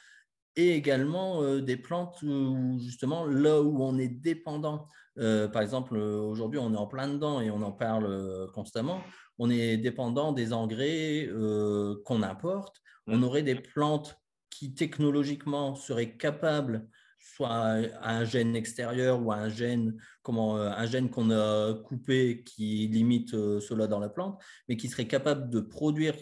Et 0.56 0.76
également 0.76 1.44
euh, 1.44 1.62
des 1.62 1.78
plantes 1.78 2.22
où 2.24 2.80
justement 2.80 3.26
là 3.26 3.62
où 3.62 3.84
on 3.84 3.98
est 3.98 4.08
dépendant, 4.08 4.88
par 5.52 5.62
exemple 5.62 5.98
aujourd'hui 5.98 6.60
on 6.60 6.74
est 6.74 6.78
en 6.78 6.88
plein 6.88 7.10
dedans 7.10 7.42
et 7.42 7.52
on 7.52 7.62
en 7.62 7.74
parle 7.74 8.50
constamment, 8.54 9.02
on 9.38 9.50
est 9.50 9.76
dépendant 9.76 10.32
des 10.32 10.54
engrais 10.54 11.30
qu'on 12.06 12.24
importe, 12.24 12.82
on 13.06 13.22
aurait 13.24 13.44
des 13.44 13.56
plantes 13.56 14.18
qui 14.50 14.74
technologiquement 14.74 15.76
seraient 15.76 16.16
capables 16.16 16.88
soit 17.20 17.52
un 17.52 18.26
gène 18.26 18.56
extérieur 18.56 19.22
ou 19.22 19.32
un 19.32 19.50
gène 19.50 20.00
comment 20.30 20.58
euh, 20.58 20.70
un 20.70 20.86
gène 20.86 21.10
qu'on 21.10 21.32
a 21.32 21.74
coupé 21.74 22.44
qui 22.44 22.88
limite 22.88 23.34
euh, 23.34 23.60
cela 23.60 23.88
dans 23.88 24.00
la 24.00 24.10
plante, 24.10 24.40
mais 24.68 24.78
qui 24.78 24.88
serait 24.88 25.08
capable 25.08 25.50
de 25.50 25.60
produire 25.60 26.16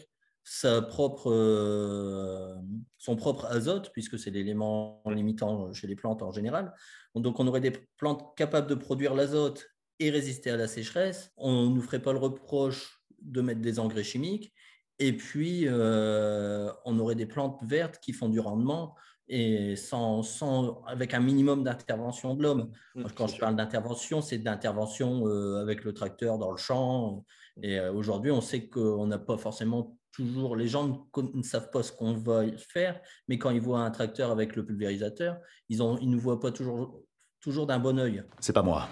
sa 0.46 0.82
propre, 0.82 1.30
euh, 1.30 2.56
son 2.98 3.18
propre 3.18 3.48
azote, 3.48 3.92
puisque 3.92 4.18
c'est 4.18 4.32
l'élément 4.32 5.02
limitant 5.06 5.74
chez 5.74 5.88
les 5.88 5.98
plantes 5.98 6.22
en 6.22 6.32
général. 6.32 6.74
Donc, 7.16 7.38
on 7.42 7.48
aurait 7.48 7.60
des 7.60 7.74
plantes 7.98 8.34
capables 8.38 8.68
de 8.68 8.76
produire 8.76 9.14
l'azote 9.14 9.68
et 10.00 10.10
résister 10.10 10.52
à 10.52 10.56
la 10.56 10.70
sécheresse. 10.70 11.32
On 11.36 11.64
ne 11.64 11.76
nous 11.76 11.82
ferait 11.82 12.02
pas 12.02 12.14
le 12.14 12.20
reproche 12.20 13.02
de 13.22 13.42
mettre 13.42 13.60
des 13.60 13.78
engrais 13.78 14.06
chimiques. 14.06 14.54
Et 15.00 15.12
puis, 15.18 15.68
on 15.70 17.00
aurait 17.00 17.16
des 17.16 17.26
plantes 17.26 17.60
vertes 17.64 18.00
qui 18.00 18.14
font 18.14 18.30
du 18.30 18.40
rendement 18.40 18.96
et 19.30 19.76
sans, 19.76 20.24
sans, 20.24 20.82
avec 20.86 21.14
un 21.14 21.20
minimum 21.20 21.64
d'intervention 21.64 22.36
de 22.36 22.44
l'homme. 22.44 22.72
Quand 23.16 23.28
je 23.28 23.38
parle 23.38 23.56
d'intervention, 23.56 24.22
c'est 24.22 24.38
d'intervention 24.38 25.28
euh, 25.28 25.62
avec 25.62 25.84
le 25.84 25.94
tracteur 25.94 26.38
dans 26.38 26.52
le 26.52 26.58
champ. 26.58 27.26
Et 27.62 27.80
euh, 27.80 27.92
aujourd'hui, 27.92 28.32
on 28.32 28.42
sait 28.42 28.68
qu'on 28.68 29.08
n'a 29.08 29.18
pas 29.18 29.38
forcément 29.38 29.98
toujours, 30.12 30.56
les 30.56 30.68
gens 30.68 31.08
ne, 31.16 31.38
ne, 31.38 31.44
savent 31.44 31.70
pas 31.70 31.84
ce 31.84 31.92
qu'on 31.92 32.14
va 32.14 32.44
faire, 32.58 33.00
mais 33.28 33.38
quand 33.38 33.52
ils 33.52 33.62
voient 33.62 33.82
un 33.82 33.92
tracteur 33.92 34.32
avec 34.32 34.56
le 34.56 34.66
pulvérisateur, 34.66 35.38
ils 35.70 35.78
ne 35.78 35.98
ils 36.02 36.10
nous 36.10 36.20
voient 36.20 36.40
pas 36.40 36.52
toujours, 36.52 37.04
toujours 37.42 37.68
d'un 37.68 37.80
bon 37.80 38.00
oeil. 38.00 38.24
C'est 38.40 38.54
pas 38.54 38.64
moi. 38.64 38.88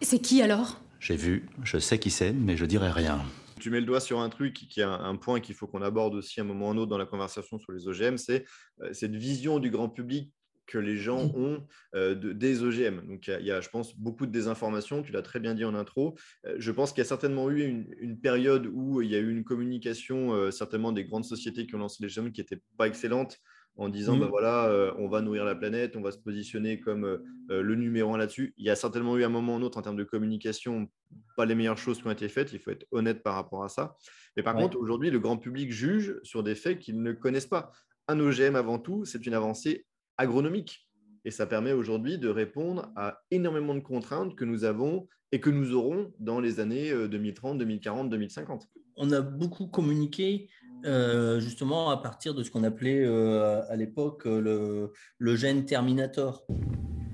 C'est 0.00 0.20
qui 0.20 0.42
alors? 0.42 0.80
J'ai 1.00 1.16
vu, 1.16 1.48
je 1.62 1.78
sais 1.78 1.98
qui 1.98 2.10
c'est, 2.10 2.32
mais 2.32 2.56
je 2.56 2.64
dirai 2.64 2.90
rien. 2.90 3.20
Tu 3.58 3.70
mets 3.70 3.80
le 3.80 3.86
doigt 3.86 4.00
sur 4.00 4.20
un 4.20 4.28
truc 4.28 4.54
qui 4.54 4.80
est 4.80 4.84
un, 4.84 4.92
un 4.92 5.16
point 5.16 5.40
qu'il 5.40 5.54
faut 5.54 5.66
qu'on 5.66 5.82
aborde 5.82 6.14
aussi 6.14 6.40
à 6.40 6.42
un 6.42 6.46
moment 6.46 6.68
ou 6.68 6.70
un 6.70 6.76
autre 6.76 6.90
dans 6.90 6.98
la 6.98 7.06
conversation 7.06 7.58
sur 7.58 7.72
les 7.72 7.88
OGM, 7.88 8.16
c'est 8.16 8.44
euh, 8.82 8.92
cette 8.92 9.14
vision 9.14 9.58
du 9.58 9.70
grand 9.70 9.88
public 9.88 10.32
que 10.68 10.78
les 10.78 10.96
gens 10.96 11.32
ont 11.34 11.66
euh, 11.96 12.14
de, 12.14 12.32
des 12.32 12.62
OGM. 12.62 13.00
Donc, 13.08 13.26
il 13.26 13.40
y, 13.40 13.46
y, 13.46 13.50
a, 13.50 13.60
je 13.60 13.68
pense, 13.70 13.96
beaucoup 13.96 14.26
de 14.26 14.30
désinformation. 14.30 15.02
Tu 15.02 15.10
l'as 15.10 15.22
très 15.22 15.40
bien 15.40 15.54
dit 15.54 15.64
en 15.64 15.74
intro. 15.74 16.16
Euh, 16.46 16.54
je 16.58 16.70
pense 16.70 16.92
qu'il 16.92 16.98
y 16.98 17.06
a 17.06 17.08
certainement 17.08 17.50
eu 17.50 17.64
une, 17.64 17.86
une, 17.98 18.20
période 18.20 18.68
où 18.72 19.02
il 19.02 19.10
y 19.10 19.16
a 19.16 19.18
eu 19.18 19.30
une 19.30 19.44
communication, 19.44 20.34
euh, 20.34 20.50
certainement 20.50 20.92
des 20.92 21.04
grandes 21.04 21.24
sociétés 21.24 21.66
qui 21.66 21.74
ont 21.74 21.78
lancé 21.78 22.04
les 22.04 22.18
OGM 22.18 22.30
qui 22.30 22.42
n'était 22.42 22.60
pas 22.76 22.86
excellente. 22.86 23.38
En 23.78 23.88
disant 23.88 24.14
Mhm. 24.14 24.20
bah 24.22 24.26
voilà, 24.28 24.66
euh, 24.68 24.92
on 24.98 25.08
va 25.08 25.22
nourrir 25.22 25.44
la 25.44 25.54
planète, 25.54 25.96
on 25.96 26.00
va 26.02 26.10
se 26.10 26.18
positionner 26.18 26.80
comme 26.80 27.04
euh, 27.04 27.18
euh, 27.50 27.62
le 27.62 27.74
numéro 27.76 28.12
un 28.12 28.18
là-dessus. 28.18 28.52
Il 28.58 28.64
y 28.66 28.70
a 28.70 28.76
certainement 28.76 29.16
eu 29.16 29.24
un 29.24 29.28
moment 29.28 29.54
ou 29.54 29.58
un 29.58 29.62
autre 29.62 29.78
en 29.78 29.82
termes 29.82 29.96
de 29.96 30.04
communication, 30.04 30.88
pas 31.36 31.46
les 31.46 31.54
meilleures 31.54 31.78
choses 31.78 32.00
qui 32.00 32.06
ont 32.06 32.10
été 32.10 32.28
faites. 32.28 32.52
Il 32.52 32.58
faut 32.58 32.70
être 32.72 32.86
honnête 32.90 33.22
par 33.22 33.34
rapport 33.34 33.64
à 33.64 33.68
ça. 33.68 33.96
Mais 34.36 34.42
par 34.42 34.56
Ouais. 34.56 34.62
contre, 34.62 34.78
aujourd'hui, 34.78 35.10
le 35.10 35.20
grand 35.20 35.36
public 35.38 35.70
juge 35.72 36.18
sur 36.24 36.42
des 36.42 36.56
faits 36.56 36.80
qu'ils 36.80 37.00
ne 37.00 37.12
connaissent 37.12 37.46
pas. 37.46 37.70
Un 38.08 38.18
OGM, 38.20 38.56
avant 38.56 38.78
tout, 38.78 39.04
c'est 39.04 39.24
une 39.26 39.34
avancée 39.34 39.86
agronomique. 40.16 40.88
Et 41.24 41.30
ça 41.30 41.46
permet 41.46 41.72
aujourd'hui 41.72 42.18
de 42.18 42.28
répondre 42.28 42.90
à 42.96 43.20
énormément 43.30 43.74
de 43.74 43.80
contraintes 43.80 44.34
que 44.34 44.44
nous 44.44 44.64
avons 44.64 45.08
et 45.30 45.40
que 45.40 45.50
nous 45.50 45.72
aurons 45.74 46.12
dans 46.18 46.40
les 46.40 46.58
années 46.58 46.90
euh, 46.90 47.06
2030, 47.06 47.58
2040, 47.58 48.08
2050. 48.10 48.66
on 48.96 49.12
a 49.12 49.20
beaucoup 49.20 49.66
communiqué 49.68 50.48
euh, 50.84 51.40
justement 51.40 51.90
à 51.90 51.96
partir 51.96 52.34
de 52.34 52.42
ce 52.42 52.50
qu'on 52.50 52.64
appelait 52.64 53.04
euh, 53.04 53.62
à 53.68 53.76
l'époque 53.76 54.26
euh, 54.26 54.40
le, 54.40 54.92
le 55.18 55.36
gène 55.36 55.64
Terminator. 55.64 56.46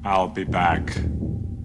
I'll 0.05 0.31
be 0.35 0.49
back. 0.49 0.99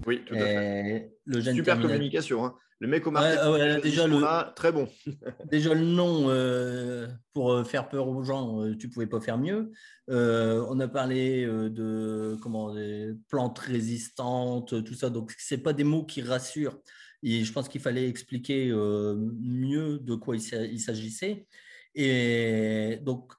Oui, 0.06 0.22
tout 0.26 0.34
à 0.34 0.38
fait. 0.38 1.12
Le 1.26 1.40
gène 1.40 1.54
Super 1.54 1.74
Terminator. 1.74 1.96
communication. 1.96 2.44
hein. 2.44 2.54
Le 2.82 2.88
mec 2.88 3.06
au 3.06 3.10
marketing, 3.10 3.38
ah 3.42 3.52
ouais, 3.52 3.80
déjà 3.82 4.06
le- 4.06 4.20
là, 4.20 4.54
très 4.56 4.72
bon. 4.72 4.88
Déjà 5.50 5.74
le 5.74 5.82
nom, 5.84 6.30
euh, 6.30 7.06
pour 7.34 7.62
faire 7.66 7.90
peur 7.90 8.08
aux 8.08 8.22
gens, 8.24 8.72
tu 8.78 8.88
pouvais 8.88 9.06
pas 9.06 9.20
faire 9.20 9.36
mieux. 9.36 9.70
Euh, 10.08 10.64
on 10.70 10.80
a 10.80 10.88
parlé 10.88 11.44
de 11.44 12.38
comment 12.40 12.72
des 12.74 13.12
plantes 13.28 13.58
résistantes, 13.58 14.82
tout 14.82 14.94
ça. 14.94 15.10
Donc 15.10 15.34
c'est 15.36 15.58
pas 15.62 15.74
des 15.74 15.84
mots 15.84 16.04
qui 16.06 16.22
rassurent. 16.22 16.78
Et 17.22 17.44
je 17.44 17.52
pense 17.52 17.68
qu'il 17.68 17.82
fallait 17.82 18.08
expliquer 18.08 18.70
euh, 18.70 19.14
mieux 19.42 19.98
de 19.98 20.14
quoi 20.14 20.36
il 20.36 20.80
s'agissait. 20.80 21.46
Et 21.94 22.98
donc 23.02 23.32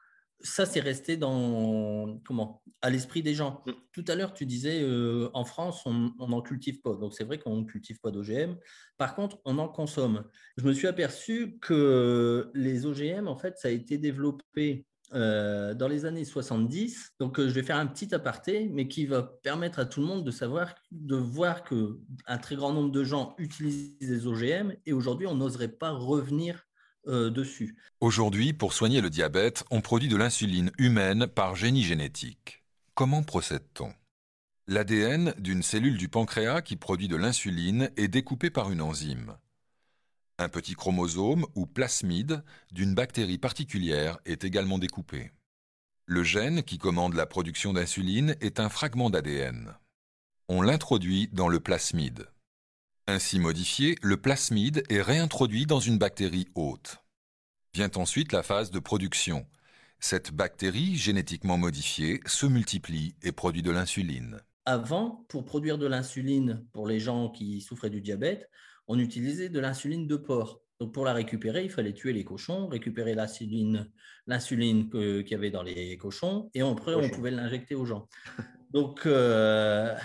ça, 0.44 0.66
c'est 0.66 0.80
resté 0.80 1.18
dans 1.18 2.20
comment 2.26 2.64
à 2.82 2.90
l'esprit 2.90 3.22
des 3.22 3.34
gens. 3.34 3.64
Mm. 3.66 3.72
Tout 3.92 4.06
à 4.08 4.16
l'heure, 4.16 4.34
tu 4.34 4.46
disais 4.46 4.82
euh, 4.82 5.30
en 5.34 5.46
France, 5.46 5.84
on 5.86 6.12
n'en 6.18 6.42
cultive 6.42 6.82
pas. 6.82 6.96
Donc 6.96 7.14
c'est 7.14 7.24
vrai 7.24 7.38
qu'on 7.38 7.58
ne 7.58 7.66
cultive 7.66 8.00
pas 8.00 8.12
d'OGM. 8.12 8.58
Par 8.98 9.16
contre, 9.16 9.40
on 9.46 9.58
en 9.60 9.70
consomme. 9.70 10.24
Je 10.58 10.66
me 10.66 10.74
suis 10.74 10.88
aperçu 10.88 11.58
que 11.60 12.52
les 12.54 12.86
OGM, 12.86 13.28
en 13.28 13.36
fait, 13.36 13.58
ça 13.58 13.68
a 13.68 13.72
été 13.72 13.98
développé 13.98 14.86
euh, 15.14 15.74
dans 15.74 15.90
les 15.90 16.06
années 16.06 16.24
70. 16.24 17.16
Donc, 17.20 17.38
euh, 17.38 17.50
je 17.50 17.54
vais 17.54 17.64
faire 17.64 17.76
un 17.76 17.88
petit 17.88 18.16
aparté, 18.16 18.70
mais 18.72 18.88
qui 18.88 19.06
va 19.06 19.24
permettre 19.24 19.80
à 19.80 19.86
tout 19.86 20.00
le 20.00 20.06
monde 20.06 20.24
de 20.24 20.32
savoir, 20.32 20.74
de 20.92 21.18
voir 21.18 21.64
que 21.64 22.00
un 22.28 22.38
très 22.38 22.56
grand 22.56 22.72
nombre 22.72 22.92
de 22.92 23.04
gens 23.04 23.36
utilisent 23.38 23.98
les 24.00 24.26
OGM 24.26 24.74
et 24.86 24.94
aujourd'hui, 24.94 25.28
on 25.28 25.36
n'oserait 25.36 25.68
pas 25.68 25.92
revenir 25.92 26.66
euh. 27.08 27.46
Aujourd'hui, 28.00 28.54
pour 28.54 28.74
soigner 28.74 29.02
le 29.02 29.10
diabète, 29.10 29.64
on 29.72 29.82
produit 29.82 30.10
de 30.10 30.18
l'insuline 30.18 30.72
humaine 30.78 31.28
par 31.28 31.56
génie 31.56 31.84
génétique. 31.84 32.64
Comment 32.94 33.24
procède-t-on? 33.24 33.94
L'ADN 34.68 35.34
d'une 35.38 35.64
cellule 35.64 35.98
du 35.98 36.08
pancréas 36.08 36.62
qui 36.62 36.76
produit 36.76 37.08
de 37.08 37.16
l'insuline 37.16 37.90
est 37.98 38.08
découpé 38.08 38.50
par 38.50 38.72
une 38.72 38.82
enzyme. 38.82 39.36
Un 40.38 40.50
petit 40.50 40.76
chromosome 40.76 41.46
ou 41.56 41.66
plasmide 41.66 42.44
d'une 42.72 42.96
bactérie 42.96 43.38
particulière 43.38 44.20
est 44.26 44.44
également 44.44 44.78
découpé. 44.78 45.32
Le 46.06 46.24
gène 46.24 46.64
qui 46.64 46.78
commande 46.78 47.14
la 47.14 47.26
production 47.26 47.74
d'insuline 47.74 48.36
est 48.42 48.60
un 48.60 48.70
fragment 48.70 49.10
d'ADN. 49.10 49.76
On 50.48 50.62
l'introduit 50.62 51.30
dans 51.32 51.48
le 51.48 51.60
plasmide. 51.60 52.28
Ainsi 53.08 53.40
modifié, 53.40 53.96
le 54.02 54.18
plasmide 54.18 54.84
est 54.90 55.02
réintroduit 55.02 55.66
dans 55.66 55.80
une 55.80 55.98
bactérie 55.98 56.48
hôte. 56.56 56.98
Vient 57.74 57.92
ensuite 57.96 58.32
la 58.32 58.44
phase 58.44 58.70
de 58.72 58.80
production. 58.80 59.46
Cette 60.00 60.32
bactérie 60.32 60.96
génétiquement 60.96 61.58
modifiée 61.58 62.22
se 62.26 62.46
multiplie 62.46 63.16
et 63.22 63.32
produit 63.32 63.62
de 63.62 63.72
l'insuline. 63.72 64.40
Avant, 64.66 65.26
pour 65.30 65.46
produire 65.46 65.78
de 65.78 65.88
l'insuline 65.88 66.66
pour 66.74 66.88
les 66.88 67.00
gens 67.00 67.30
qui 67.30 67.62
souffraient 67.62 67.90
du 67.90 68.02
diabète, 68.02 68.50
on 68.88 69.00
utilisait 69.00 69.50
de 69.50 69.60
l'insuline 69.60 70.08
de 70.08 70.16
porc. 70.16 70.62
Donc 70.80 70.94
pour 70.94 71.06
la 71.06 71.14
récupérer, 71.14 71.64
il 71.64 71.70
fallait 71.70 71.94
tuer 71.94 72.14
les 72.14 72.24
cochons, 72.24 72.68
récupérer 72.68 73.14
l'insuline, 73.16 73.90
qu'il 74.28 75.28
y 75.28 75.36
avait 75.36 75.52
dans 75.52 75.64
les 75.64 75.98
cochons, 75.98 76.50
et 76.54 76.62
après 76.62 76.96
on 76.96 77.10
pouvait 77.10 77.32
l'injecter 77.32 77.76
aux 77.76 77.86
gens. 77.86 78.08
Donc 78.72 79.06
euh, 79.06 79.96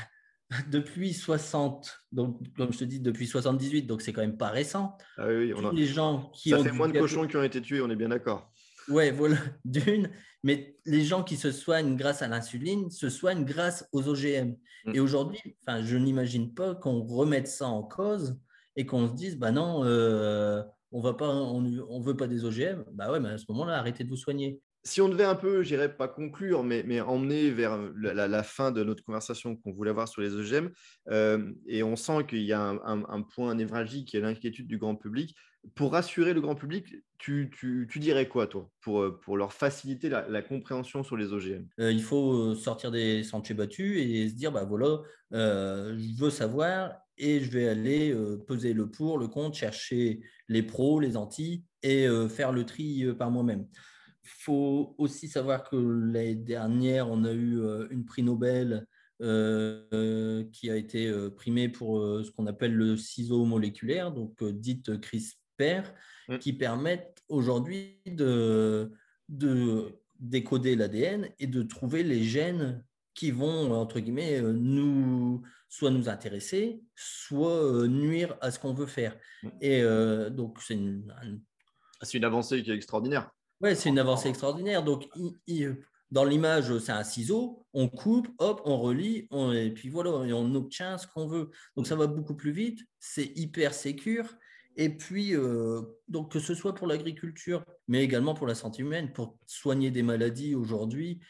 depuis 0.71 1.13
60, 1.13 2.05
donc 2.13 2.39
comme 2.57 2.73
je 2.73 2.79
te 2.79 2.85
dis 2.85 3.01
depuis 3.01 3.27
78, 3.27 3.83
donc 3.83 4.03
c'est 4.03 4.13
quand 4.13 4.21
même 4.21 4.37
pas 4.37 4.49
récent. 4.51 4.97
Ah 5.17 5.27
oui, 5.29 5.37
oui, 5.37 5.55
on 5.57 5.69
a- 5.69 5.73
les 5.73 5.87
gens 5.87 6.31
qui 6.35 6.51
Ça 6.51 6.59
ont 6.61 6.65
fait 6.65 6.73
moins 6.73 6.89
de 6.89 6.99
cochons 6.99 7.27
qui 7.27 7.37
ont 7.37 7.43
été 7.43 7.61
tués, 7.61 7.81
on 7.81 7.91
est 7.91 7.97
bien 7.97 8.11
d'accord. 8.11 8.51
Ouais, 8.89 9.11
voilà, 9.11 9.37
d'une. 9.65 10.11
Mais 10.45 10.77
les 10.85 11.03
gens 11.03 11.25
qui 11.25 11.37
se 11.37 11.51
soignent 11.51 11.97
grâce 11.97 12.23
à 12.23 12.29
l'insuline 12.29 12.91
se 12.91 13.09
soignent 13.09 13.45
grâce 13.45 13.89
aux 13.93 14.07
OGM. 14.09 14.55
Mm. 14.85 14.95
Et 14.95 15.01
aujourd'hui, 15.01 15.57
enfin, 15.67 15.83
je 15.83 15.97
n'imagine 15.97 16.55
pas 16.55 16.77
qu'on 16.77 17.03
remette 17.03 17.49
ça 17.49 17.67
en 17.67 17.83
cause 17.83 18.39
et 18.77 18.87
qu'on 18.87 19.09
se 19.09 19.15
dise, 19.15 19.37
bah 19.39 19.51
non, 19.51 19.83
euh, 19.85 20.63
on 20.93 21.01
va 21.01 21.15
pas, 21.15 21.29
on, 21.29 21.65
on 21.89 22.01
veut 22.01 22.17
pas 22.17 22.29
des 22.29 22.45
OGM. 22.45 22.85
Bah 22.93 23.11
ouais, 23.11 23.19
mais 23.19 23.31
à 23.31 23.39
ce 23.39 23.47
moment-là, 23.49 23.79
arrêtez 23.79 24.05
de 24.05 24.09
vous 24.11 24.17
soigner. 24.17 24.61
Si 24.87 25.01
on 25.01 25.09
devait 25.09 25.25
un 25.25 25.35
peu, 25.35 25.65
je 25.65 25.69
dirais 25.69 25.97
pas 25.97 26.07
conclure, 26.07 26.63
mais, 26.63 27.01
emmener 27.01 27.51
vers 27.51 27.77
la, 27.97 28.43
fin 28.45 28.71
de 28.71 28.85
notre 28.85 29.03
conversation 29.03 29.57
qu'on 29.57 29.73
voulait 29.73 29.91
avoir 29.91 30.07
sur 30.07 30.23
les 30.23 30.33
OGM, 30.33 30.69
euh, 31.11 31.53
et 31.67 31.83
on 31.83 31.97
sent 31.97 32.25
qu'il 32.29 32.43
y 32.43 32.53
a 32.53 32.61
un, 32.61 33.23
point 33.23 33.57
névralgique 33.57 34.07
qui 34.07 34.17
est 34.17 34.21
l'inquiétude 34.21 34.69
du 34.69 34.79
grand 34.79 34.95
public. 34.95 35.35
Pour 35.75 35.91
rassurer 35.91 36.35
le 36.35 36.41
grand 36.41 36.55
public, 36.55 36.87
tu, 37.19 37.51
dirais 37.97 38.29
quoi, 38.29 38.47
toi, 38.47 38.71
pour, 38.81 39.03
euh, 39.03 39.21
leur 39.35 39.53
faciliter 39.53 40.09
la, 40.09 40.43
compréhension 40.43 41.03
sur 41.03 41.17
les 41.17 41.33
OGM 41.33 41.67
Euh, 41.81 41.91
il 41.91 42.03
faut 42.03 42.55
sortir 42.55 42.93
des 42.93 43.25
sentiers 43.25 43.57
battus 43.57 43.99
et 43.99 44.29
se 44.29 44.37
dire, 44.37 44.53
bah 44.53 44.65
voilà, 44.65 45.01
je 45.33 46.17
veux 46.17 46.31
savoir 46.31 46.93
et 47.19 47.41
je 47.41 47.51
vais 47.51 47.67
aller 47.67 48.17
peser 48.47 48.73
le 48.73 48.89
pour, 48.89 49.19
le 49.19 49.27
contre, 49.27 49.57
chercher 49.57 50.21
les 50.47 50.63
pros, 50.63 51.01
les 51.01 51.17
anti 51.17 51.65
et 51.83 52.07
faire 52.29 52.53
le 52.53 52.65
tri 52.65 53.05
par 53.19 53.33
moi-même. 53.33 53.67
Il 54.27 54.43
faut 54.45 54.95
aussi 54.99 55.29
savoir 55.29 55.63
que 55.63 55.77
l'année 55.77 56.35
dernière, 56.35 57.09
on 57.09 57.25
a 57.25 57.33
eu 57.33 57.61
euh, 57.61 57.87
une 57.91 58.05
prix 58.05 58.25
Nobel 58.25 58.85
euh, 59.23 60.43
qui 60.53 60.69
a 60.69 60.77
été 60.77 61.07
euh, 61.07 61.31
primée 61.31 61.69
pour 61.69 62.01
ce 62.25 62.31
qu'on 62.33 62.47
appelle 62.47 62.75
le 62.75 62.97
ciseau 62.97 63.45
moléculaire, 63.45 64.11
donc 64.11 64.43
dite 64.45 65.01
CRISPR, 65.01 65.93
Mm. 66.29 66.39
qui 66.39 66.53
permettent 66.53 67.23
aujourd'hui 67.29 68.01
de, 68.05 68.91
de 69.29 69.97
décoder 70.19 70.75
l'ADN 70.75 71.29
et 71.39 71.47
de 71.47 71.63
trouver 71.63 72.03
les 72.03 72.25
gènes 72.25 72.83
qui 73.15 73.31
vont, 73.31 73.71
entre 73.73 74.01
guillemets, 74.01 74.43
nous, 74.43 75.43
soit 75.69 75.93
nous 75.93 76.09
intéresser, 76.09 76.83
soit 76.97 77.87
nuire 77.87 78.37
à 78.41 78.51
ce 78.51 78.59
qu'on 78.59 78.75
veut 78.75 78.87
faire. 78.87 79.17
Mm. 79.45 79.49
Et 79.61 79.81
euh, 79.83 80.29
donc, 80.31 80.61
c'est 80.61 80.75
une, 80.75 81.15
un- 81.23 81.39
C'est 82.03 82.19
une 82.19 82.25
avancée 82.25 82.61
qui 82.65 82.73
est 82.73 82.75
extraordinaire. 82.75 83.31
Ouais, 83.61 83.75
c'est 83.75 83.89
une 83.89 83.99
avancée 83.99 84.29
extraordinaire. 84.29 84.83
Donc, 84.83 85.09
dans 86.11 86.25
l'image, 86.25 86.79
c'est 86.79 86.93
un 86.93 87.05
ciseau, 87.05 87.67
on 87.73 87.89
coupe, 87.89 88.29
hop, 88.39 88.61
on 88.65 88.79
relie, 88.79 89.29
et 89.55 89.71
puis 89.71 89.89
voilà, 89.89 90.11
et 90.27 90.33
on 90.33 90.55
obtient 90.55 90.99
ce 90.99 91.07
qu'on 91.07 91.27
veut. 91.27 91.51
Donc, 91.77 91.87
ça 91.87 91.97
va 91.97 92.07
beaucoup 92.07 92.35
plus 92.35 92.53
vite, 92.53 92.81
c'est 92.99 93.33
hyper 93.37 93.75
sécure. 93.75 94.35
Et 94.77 94.91
puis, 94.91 95.35
euh, 95.35 95.81
donc, 96.09 96.33
que 96.33 96.39
ce 96.39 96.55
soit 96.55 96.75
pour 96.75 96.87
l'agriculture, 96.87 97.65
mais 97.89 98.05
également 98.05 98.35
pour 98.35 98.47
la 98.47 98.55
santé 98.55 98.83
humaine, 98.83 99.13
pour 99.13 99.39
soigner 99.47 99.91
des 99.91 100.03
maladies 100.03 100.55
aujourd'hui 100.55 101.21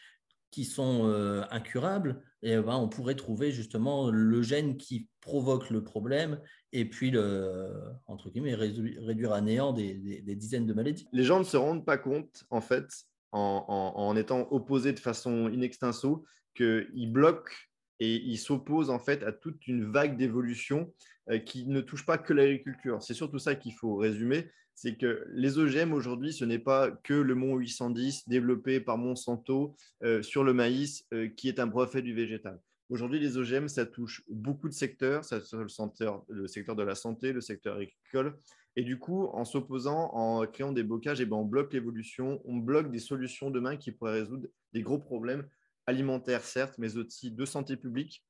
qui 0.51 0.65
sont 0.65 1.05
euh, 1.05 1.43
incurables, 1.51 2.21
et 2.41 2.55
ben, 2.57 2.75
on 2.75 2.87
pourrait 2.87 3.15
trouver 3.15 3.51
justement 3.51 4.09
le 4.09 4.41
gène 4.41 4.77
qui 4.77 5.09
provoque 5.21 5.69
le 5.69 5.83
problème 5.83 6.39
et 6.73 6.85
puis, 6.85 7.11
le, 7.11 7.71
entre 8.07 8.29
guillemets, 8.29 8.55
réduire 8.55 9.31
à 9.33 9.41
néant 9.41 9.71
des- 9.73 9.95
dizaines 10.35 10.67
de 10.67 10.73
maladies. 10.73 11.07
Les 11.13 11.23
gens 11.23 11.39
ne 11.39 11.45
se 11.45 11.57
rendent 11.57 11.85
pas 11.85 11.97
compte, 11.97 12.43
en 12.49 12.61
fait, 12.61 12.85
en, 13.31 14.15
étant 14.17 14.47
opposés 14.51 14.93
de 14.93 14.99
façon 14.99 15.47
in 15.47 15.61
extenso, 15.61 16.25
qu'ils 16.55 17.11
bloquent 17.11 17.53
et 17.99 18.15
ils 18.15 18.37
s'opposent 18.37 18.89
en 18.89 18.99
fait 18.99 19.23
à 19.23 19.31
toute 19.31 19.67
une 19.67 19.91
vague 19.91 20.17
d'évolution 20.17 20.93
euh, 21.29 21.39
qui 21.39 21.65
ne 21.65 21.81
touche 21.81 22.05
pas 22.05 22.17
que 22.17 22.33
l'agriculture. 22.33 23.01
C'est 23.01 23.13
surtout 23.13 23.39
ça 23.39 23.55
qu'il 23.55 23.73
faut 23.73 23.95
résumer, 23.95 24.49
c'est 24.77 24.95
que 24.95 25.25
les 25.31 25.57
OGM 25.57 25.91
aujourd'hui, 25.91 26.31
ce 26.31 26.45
n'est 26.45 26.59
pas 26.59 26.91
que 26.91 27.15
le 27.15 27.33
Mont 27.33 27.57
810 27.57 28.29
développé 28.29 28.79
par 28.79 28.99
Monsanto 28.99 29.75
euh, 30.03 30.21
sur 30.21 30.43
le 30.43 30.53
maïs 30.53 31.03
euh, 31.15 31.29
qui 31.29 31.49
est 31.49 31.59
un 31.59 31.65
brevet 31.65 32.03
du 32.03 32.13
végétal. 32.13 32.61
Aujourd'hui, 32.89 33.19
les 33.19 33.37
OGM, 33.37 33.69
ça 33.69 33.87
touche 33.87 34.21
beaucoup 34.29 34.69
de 34.69 34.75
secteurs, 34.75 35.25
ça 35.25 35.39
touche 35.39 35.53
le 35.53 35.67
secteur, 35.67 36.23
le 36.29 36.45
secteur 36.45 36.75
de 36.75 36.83
la 36.83 36.93
santé, 36.93 37.33
le 37.33 37.41
secteur 37.41 37.77
agricole, 37.77 38.37
et 38.75 38.83
du 38.83 38.99
coup, 38.99 39.25
en 39.33 39.45
s'opposant, 39.45 40.11
en 40.13 40.45
créant 40.45 40.73
des 40.73 40.83
blocages, 40.83 41.19
eh 41.21 41.25
ben, 41.25 41.37
on 41.37 41.45
bloque 41.45 41.73
l'évolution, 41.73 42.39
on 42.45 42.57
bloque 42.57 42.91
des 42.91 42.99
solutions 42.99 43.49
demain 43.49 43.77
qui 43.77 43.91
pourraient 43.91 44.19
résoudre 44.19 44.47
des 44.73 44.83
gros 44.83 44.99
problèmes 44.99 45.47
alimentaires, 45.87 46.43
certes, 46.43 46.75
mais 46.77 46.97
aussi 46.97 47.31
de 47.31 47.45
santé 47.45 47.77
publique 47.77 48.23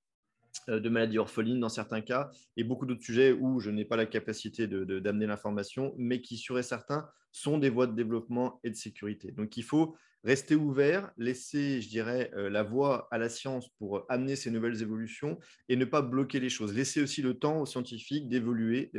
de 0.67 0.89
maladies 0.89 1.17
orphelines 1.17 1.59
dans 1.59 1.69
certains 1.69 2.01
cas, 2.01 2.29
et 2.55 2.63
beaucoup 2.63 2.85
d'autres 2.85 3.03
sujets 3.03 3.31
où 3.31 3.59
je 3.59 3.69
n'ai 3.69 3.85
pas 3.85 3.95
la 3.95 4.05
capacité 4.05 4.67
d'amener 4.67 4.85
de, 4.85 4.99
d'amener 4.99 5.27
l'information, 5.27 5.93
mais 5.97 6.21
qui, 6.21 6.37
sur 6.37 6.59
et 6.59 6.63
certains, 6.63 7.07
sont 7.31 7.57
des 7.57 7.69
voies 7.69 7.87
de 7.87 7.95
développement 7.95 8.59
et 8.63 8.69
de 8.69 8.75
sécurité. 8.75 9.31
Donc, 9.31 9.57
il 9.57 9.63
faut 9.63 9.95
rester 10.23 10.55
ouvert, 10.55 11.11
laisser, 11.17 11.81
je 11.81 11.89
dirais, 11.89 12.31
euh, 12.35 12.49
la 12.49 12.63
voie 12.63 13.07
à 13.11 13.17
la 13.17 13.29
science 13.29 13.69
pour 13.77 14.05
amener 14.09 14.35
ces 14.35 14.51
nouvelles 14.51 14.81
évolutions 14.81 15.39
et 15.69 15.75
ne 15.75 15.85
pas 15.85 16.01
bloquer 16.01 16.39
les 16.39 16.49
choses. 16.49 16.73
Laisser 16.73 17.01
aussi 17.01 17.21
le 17.21 17.35
temps 17.35 17.61
aux 17.61 17.65
scientifiques 17.65 18.27
d'évoluer, 18.27 18.91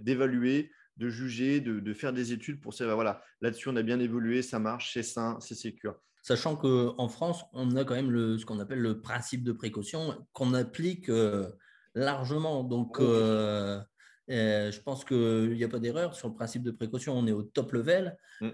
d'évaluer, 0.00 0.70
de 0.96 1.08
juger, 1.08 1.60
de, 1.60 1.80
de, 1.80 1.94
faire 1.94 2.12
des 2.12 2.32
études 2.32 2.60
pour 2.60 2.74
savoir, 2.74 2.96
voilà, 2.96 3.22
là-dessus, 3.40 3.68
on 3.68 3.76
a 3.76 3.82
bien 3.82 4.00
évolué, 4.00 4.42
ça 4.42 4.58
marche, 4.58 4.92
c'est 4.94 5.02
sain, 5.02 5.38
c'est 5.40 5.54
sécure 5.54 5.96
sachant 6.26 6.56
qu'en 6.56 7.08
France, 7.08 7.44
on 7.52 7.76
a 7.76 7.84
quand 7.84 7.94
même 7.94 8.10
le, 8.10 8.36
ce 8.36 8.44
qu'on 8.44 8.58
appelle 8.58 8.80
le 8.80 9.00
principe 9.00 9.44
de 9.44 9.52
précaution 9.52 10.26
qu'on 10.32 10.54
applique 10.54 11.08
euh, 11.08 11.48
largement. 11.94 12.64
Donc, 12.64 12.98
euh, 12.98 13.80
euh, 14.30 14.72
je 14.72 14.80
pense 14.80 15.04
qu'il 15.04 15.52
n'y 15.52 15.62
a 15.62 15.68
pas 15.68 15.78
d'erreur 15.78 16.16
sur 16.16 16.26
le 16.26 16.34
principe 16.34 16.64
de 16.64 16.72
précaution. 16.72 17.16
On 17.16 17.28
est 17.28 17.32
au 17.32 17.44
top 17.44 17.70
level. 17.70 18.18
Mm. 18.40 18.48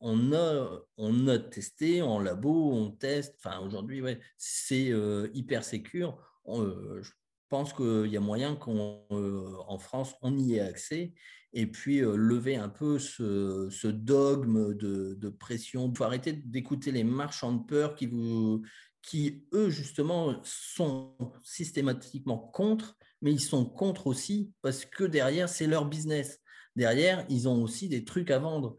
on, 0.00 0.32
a, 0.32 0.80
on 0.96 1.28
a 1.28 1.38
testé 1.38 2.00
en 2.00 2.18
labo, 2.18 2.72
on 2.72 2.92
teste. 2.92 3.34
Enfin, 3.44 3.58
aujourd'hui, 3.58 4.00
ouais, 4.00 4.18
c'est 4.38 4.90
hyper 5.34 5.64
sécure. 5.64 6.16
je 6.48 7.10
pense 7.48 7.72
qu'il 7.72 8.06
y 8.06 8.16
a 8.16 8.20
moyen 8.20 8.56
qu'en 8.56 9.78
France, 9.78 10.14
on 10.22 10.36
y 10.36 10.54
ait 10.54 10.60
accès 10.60 11.14
et 11.52 11.66
puis 11.66 12.00
lever 12.00 12.56
un 12.56 12.68
peu 12.68 12.98
ce, 12.98 13.86
dogme 13.86 14.74
de, 14.74 15.28
pression. 15.28 15.90
Il 15.90 15.96
faut 15.96 16.04
arrêter 16.04 16.32
d'écouter 16.32 16.90
les 16.90 17.04
marchands 17.04 17.52
de 17.52 17.64
peur 17.64 17.94
qui, 17.94 18.06
vous, 18.06 18.62
qui, 19.02 19.46
eux, 19.52 19.70
justement, 19.70 20.40
sont 20.42 21.16
systématiquement 21.42 22.38
contre, 22.38 22.96
mais 23.22 23.32
ils 23.32 23.40
sont 23.40 23.64
contre 23.64 24.08
aussi 24.08 24.52
parce 24.62 24.84
que 24.84 25.04
derrière, 25.04 25.48
c'est 25.48 25.68
leur 25.68 25.86
business. 25.86 26.40
Derrière, 26.74 27.24
ils 27.28 27.48
ont 27.48 27.62
aussi 27.62 27.88
des 27.88 28.04
trucs 28.04 28.30
à 28.30 28.38
vendre. 28.38 28.76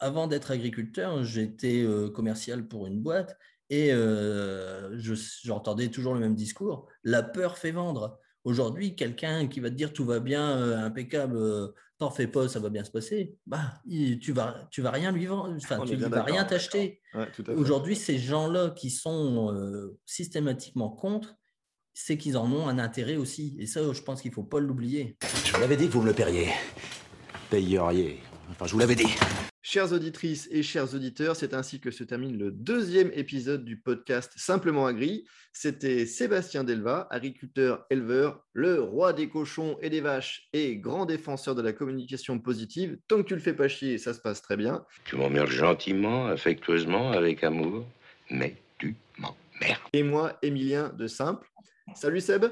avant 0.00 0.28
d'être 0.28 0.50
agriculteur, 0.50 1.22
j'étais 1.24 1.86
commercial 2.14 2.66
pour 2.66 2.86
une 2.86 3.00
boîte 3.02 3.36
et 3.70 3.92
j'entendais 5.44 5.88
toujours 5.88 6.14
le 6.14 6.20
même 6.20 6.34
discours. 6.34 6.86
La 7.04 7.22
peur 7.22 7.58
fait 7.58 7.72
vendre. 7.72 8.18
Aujourd'hui, 8.44 8.94
quelqu'un 8.94 9.46
qui 9.46 9.60
va 9.60 9.68
te 9.68 9.74
dire 9.74 9.92
tout 9.92 10.06
va 10.06 10.20
bien, 10.20 10.56
euh, 10.56 10.78
impeccable, 10.78 11.36
euh, 11.36 11.68
t'en 11.98 12.10
fais 12.10 12.26
pas, 12.26 12.48
ça 12.48 12.60
va 12.60 12.70
bien 12.70 12.82
se 12.82 12.90
passer, 12.90 13.36
bah, 13.46 13.74
tu 14.22 14.32
vas, 14.32 14.68
tu 14.70 14.80
vas 14.80 14.90
rien 14.90 15.12
lui 15.12 15.26
vendre, 15.26 15.54
enfin, 15.56 15.84
tu 15.84 15.96
vas 15.96 16.22
rien 16.22 16.44
t'acheter. 16.44 17.02
Aujourd'hui, 17.56 17.94
ces 17.94 18.18
gens-là 18.18 18.70
qui 18.70 18.90
sont 18.90 19.52
euh, 19.52 19.98
systématiquement 20.06 20.88
contre, 20.88 21.36
c'est 21.92 22.16
qu'ils 22.16 22.38
en 22.38 22.50
ont 22.50 22.68
un 22.68 22.78
intérêt 22.78 23.16
aussi. 23.16 23.56
Et 23.58 23.66
ça, 23.66 23.80
je 23.92 24.00
pense 24.00 24.22
qu'il 24.22 24.30
ne 24.30 24.34
faut 24.34 24.44
pas 24.44 24.60
l'oublier. 24.60 25.18
Je 25.44 25.52
vous 25.52 25.60
l'avais 25.60 25.76
dit 25.76 25.88
que 25.88 25.92
vous 25.92 26.02
me 26.02 26.06
le 26.06 26.14
paieriez. 26.14 26.48
Payeriez. 27.50 28.20
Enfin, 28.50 28.66
je 28.66 28.72
vous 28.72 28.78
l'avais 28.78 28.94
dit. 28.94 29.08
Chères 29.70 29.92
auditrices 29.92 30.48
et 30.50 30.62
chers 30.62 30.94
auditeurs, 30.94 31.36
c'est 31.36 31.52
ainsi 31.52 31.78
que 31.78 31.90
se 31.90 32.02
termine 32.02 32.38
le 32.38 32.50
deuxième 32.50 33.10
épisode 33.12 33.66
du 33.66 33.76
podcast 33.76 34.32
Simplement 34.34 34.86
Agri. 34.86 35.26
C'était 35.52 36.06
Sébastien 36.06 36.64
Delva, 36.64 37.06
agriculteur 37.10 37.84
éleveur, 37.90 38.46
le 38.54 38.80
roi 38.80 39.12
des 39.12 39.28
cochons 39.28 39.76
et 39.82 39.90
des 39.90 40.00
vaches 40.00 40.48
et 40.54 40.78
grand 40.78 41.04
défenseur 41.04 41.54
de 41.54 41.60
la 41.60 41.74
communication 41.74 42.38
positive. 42.38 42.96
Tant 43.08 43.18
que 43.18 43.28
tu 43.28 43.34
le 43.34 43.42
fais 43.42 43.52
pas 43.52 43.68
chier, 43.68 43.98
ça 43.98 44.14
se 44.14 44.22
passe 44.22 44.40
très 44.40 44.56
bien. 44.56 44.86
Tu 45.04 45.16
m'emmerdes 45.16 45.50
gentiment, 45.50 46.28
affectueusement, 46.28 47.12
avec 47.12 47.44
amour, 47.44 47.84
mais 48.30 48.56
tu 48.78 48.96
m'emmerdes. 49.18 49.82
Et 49.92 50.02
moi, 50.02 50.38
Émilien 50.40 50.94
de 50.96 51.06
Simple. 51.06 51.46
Salut 51.94 52.22
Seb. 52.22 52.46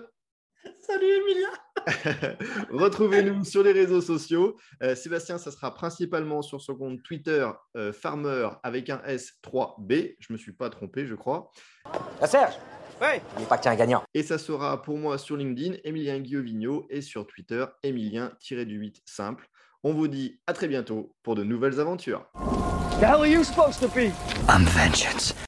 Salut 0.83 1.07
Emilia 1.07 1.66
Retrouvez-nous 2.71 3.45
sur 3.45 3.63
les 3.63 3.73
réseaux 3.73 4.01
sociaux. 4.01 4.57
Euh, 4.83 4.95
Sébastien, 4.95 5.39
ça 5.39 5.51
sera 5.51 5.75
principalement 5.75 6.43
sur 6.43 6.61
son 6.61 6.75
compte 6.75 7.03
Twitter 7.03 7.49
euh, 7.77 7.93
Farmer 7.93 8.49
avec 8.63 8.91
un 8.91 8.99
S3B. 9.07 10.17
Je 10.19 10.27
ne 10.31 10.33
me 10.35 10.39
suis 10.39 10.53
pas 10.53 10.69
trompé, 10.71 11.07
je 11.07 11.15
crois. 11.15 11.51
Ah, 12.21 12.27
Serge 12.27 12.55
Oui 13.01 13.21
Il 13.39 13.45
pas 13.45 13.59
que 13.59 13.63
tu 13.63 13.69
un 13.69 13.77
gagnant. 13.77 14.03
Et 14.15 14.23
ça 14.23 14.39
sera 14.39 14.83
pour 14.83 14.99
moi 14.99 15.19
sur 15.19 15.37
LinkedIn, 15.37 15.77
Emilien 15.85 16.19
Guillaume 16.19 16.85
et 16.91 17.01
sur 17.03 17.27
Twitter, 17.27 17.65
Emilien-du-8 17.83 19.03
simple. 19.05 19.49
On 19.85 19.93
vous 19.93 20.09
dit 20.09 20.41
à 20.47 20.53
très 20.53 20.67
bientôt 20.67 21.15
pour 21.23 21.37
de 21.37 21.45
nouvelles 21.45 21.79
aventures. 21.79 22.27
The 22.99 23.05
hell 23.05 23.21
are 23.21 23.27
you 23.27 23.45
supposed 23.45 23.79
to 23.81 23.89
be? 23.89 24.11
I'm 24.49 24.65
vengeance. 24.65 25.35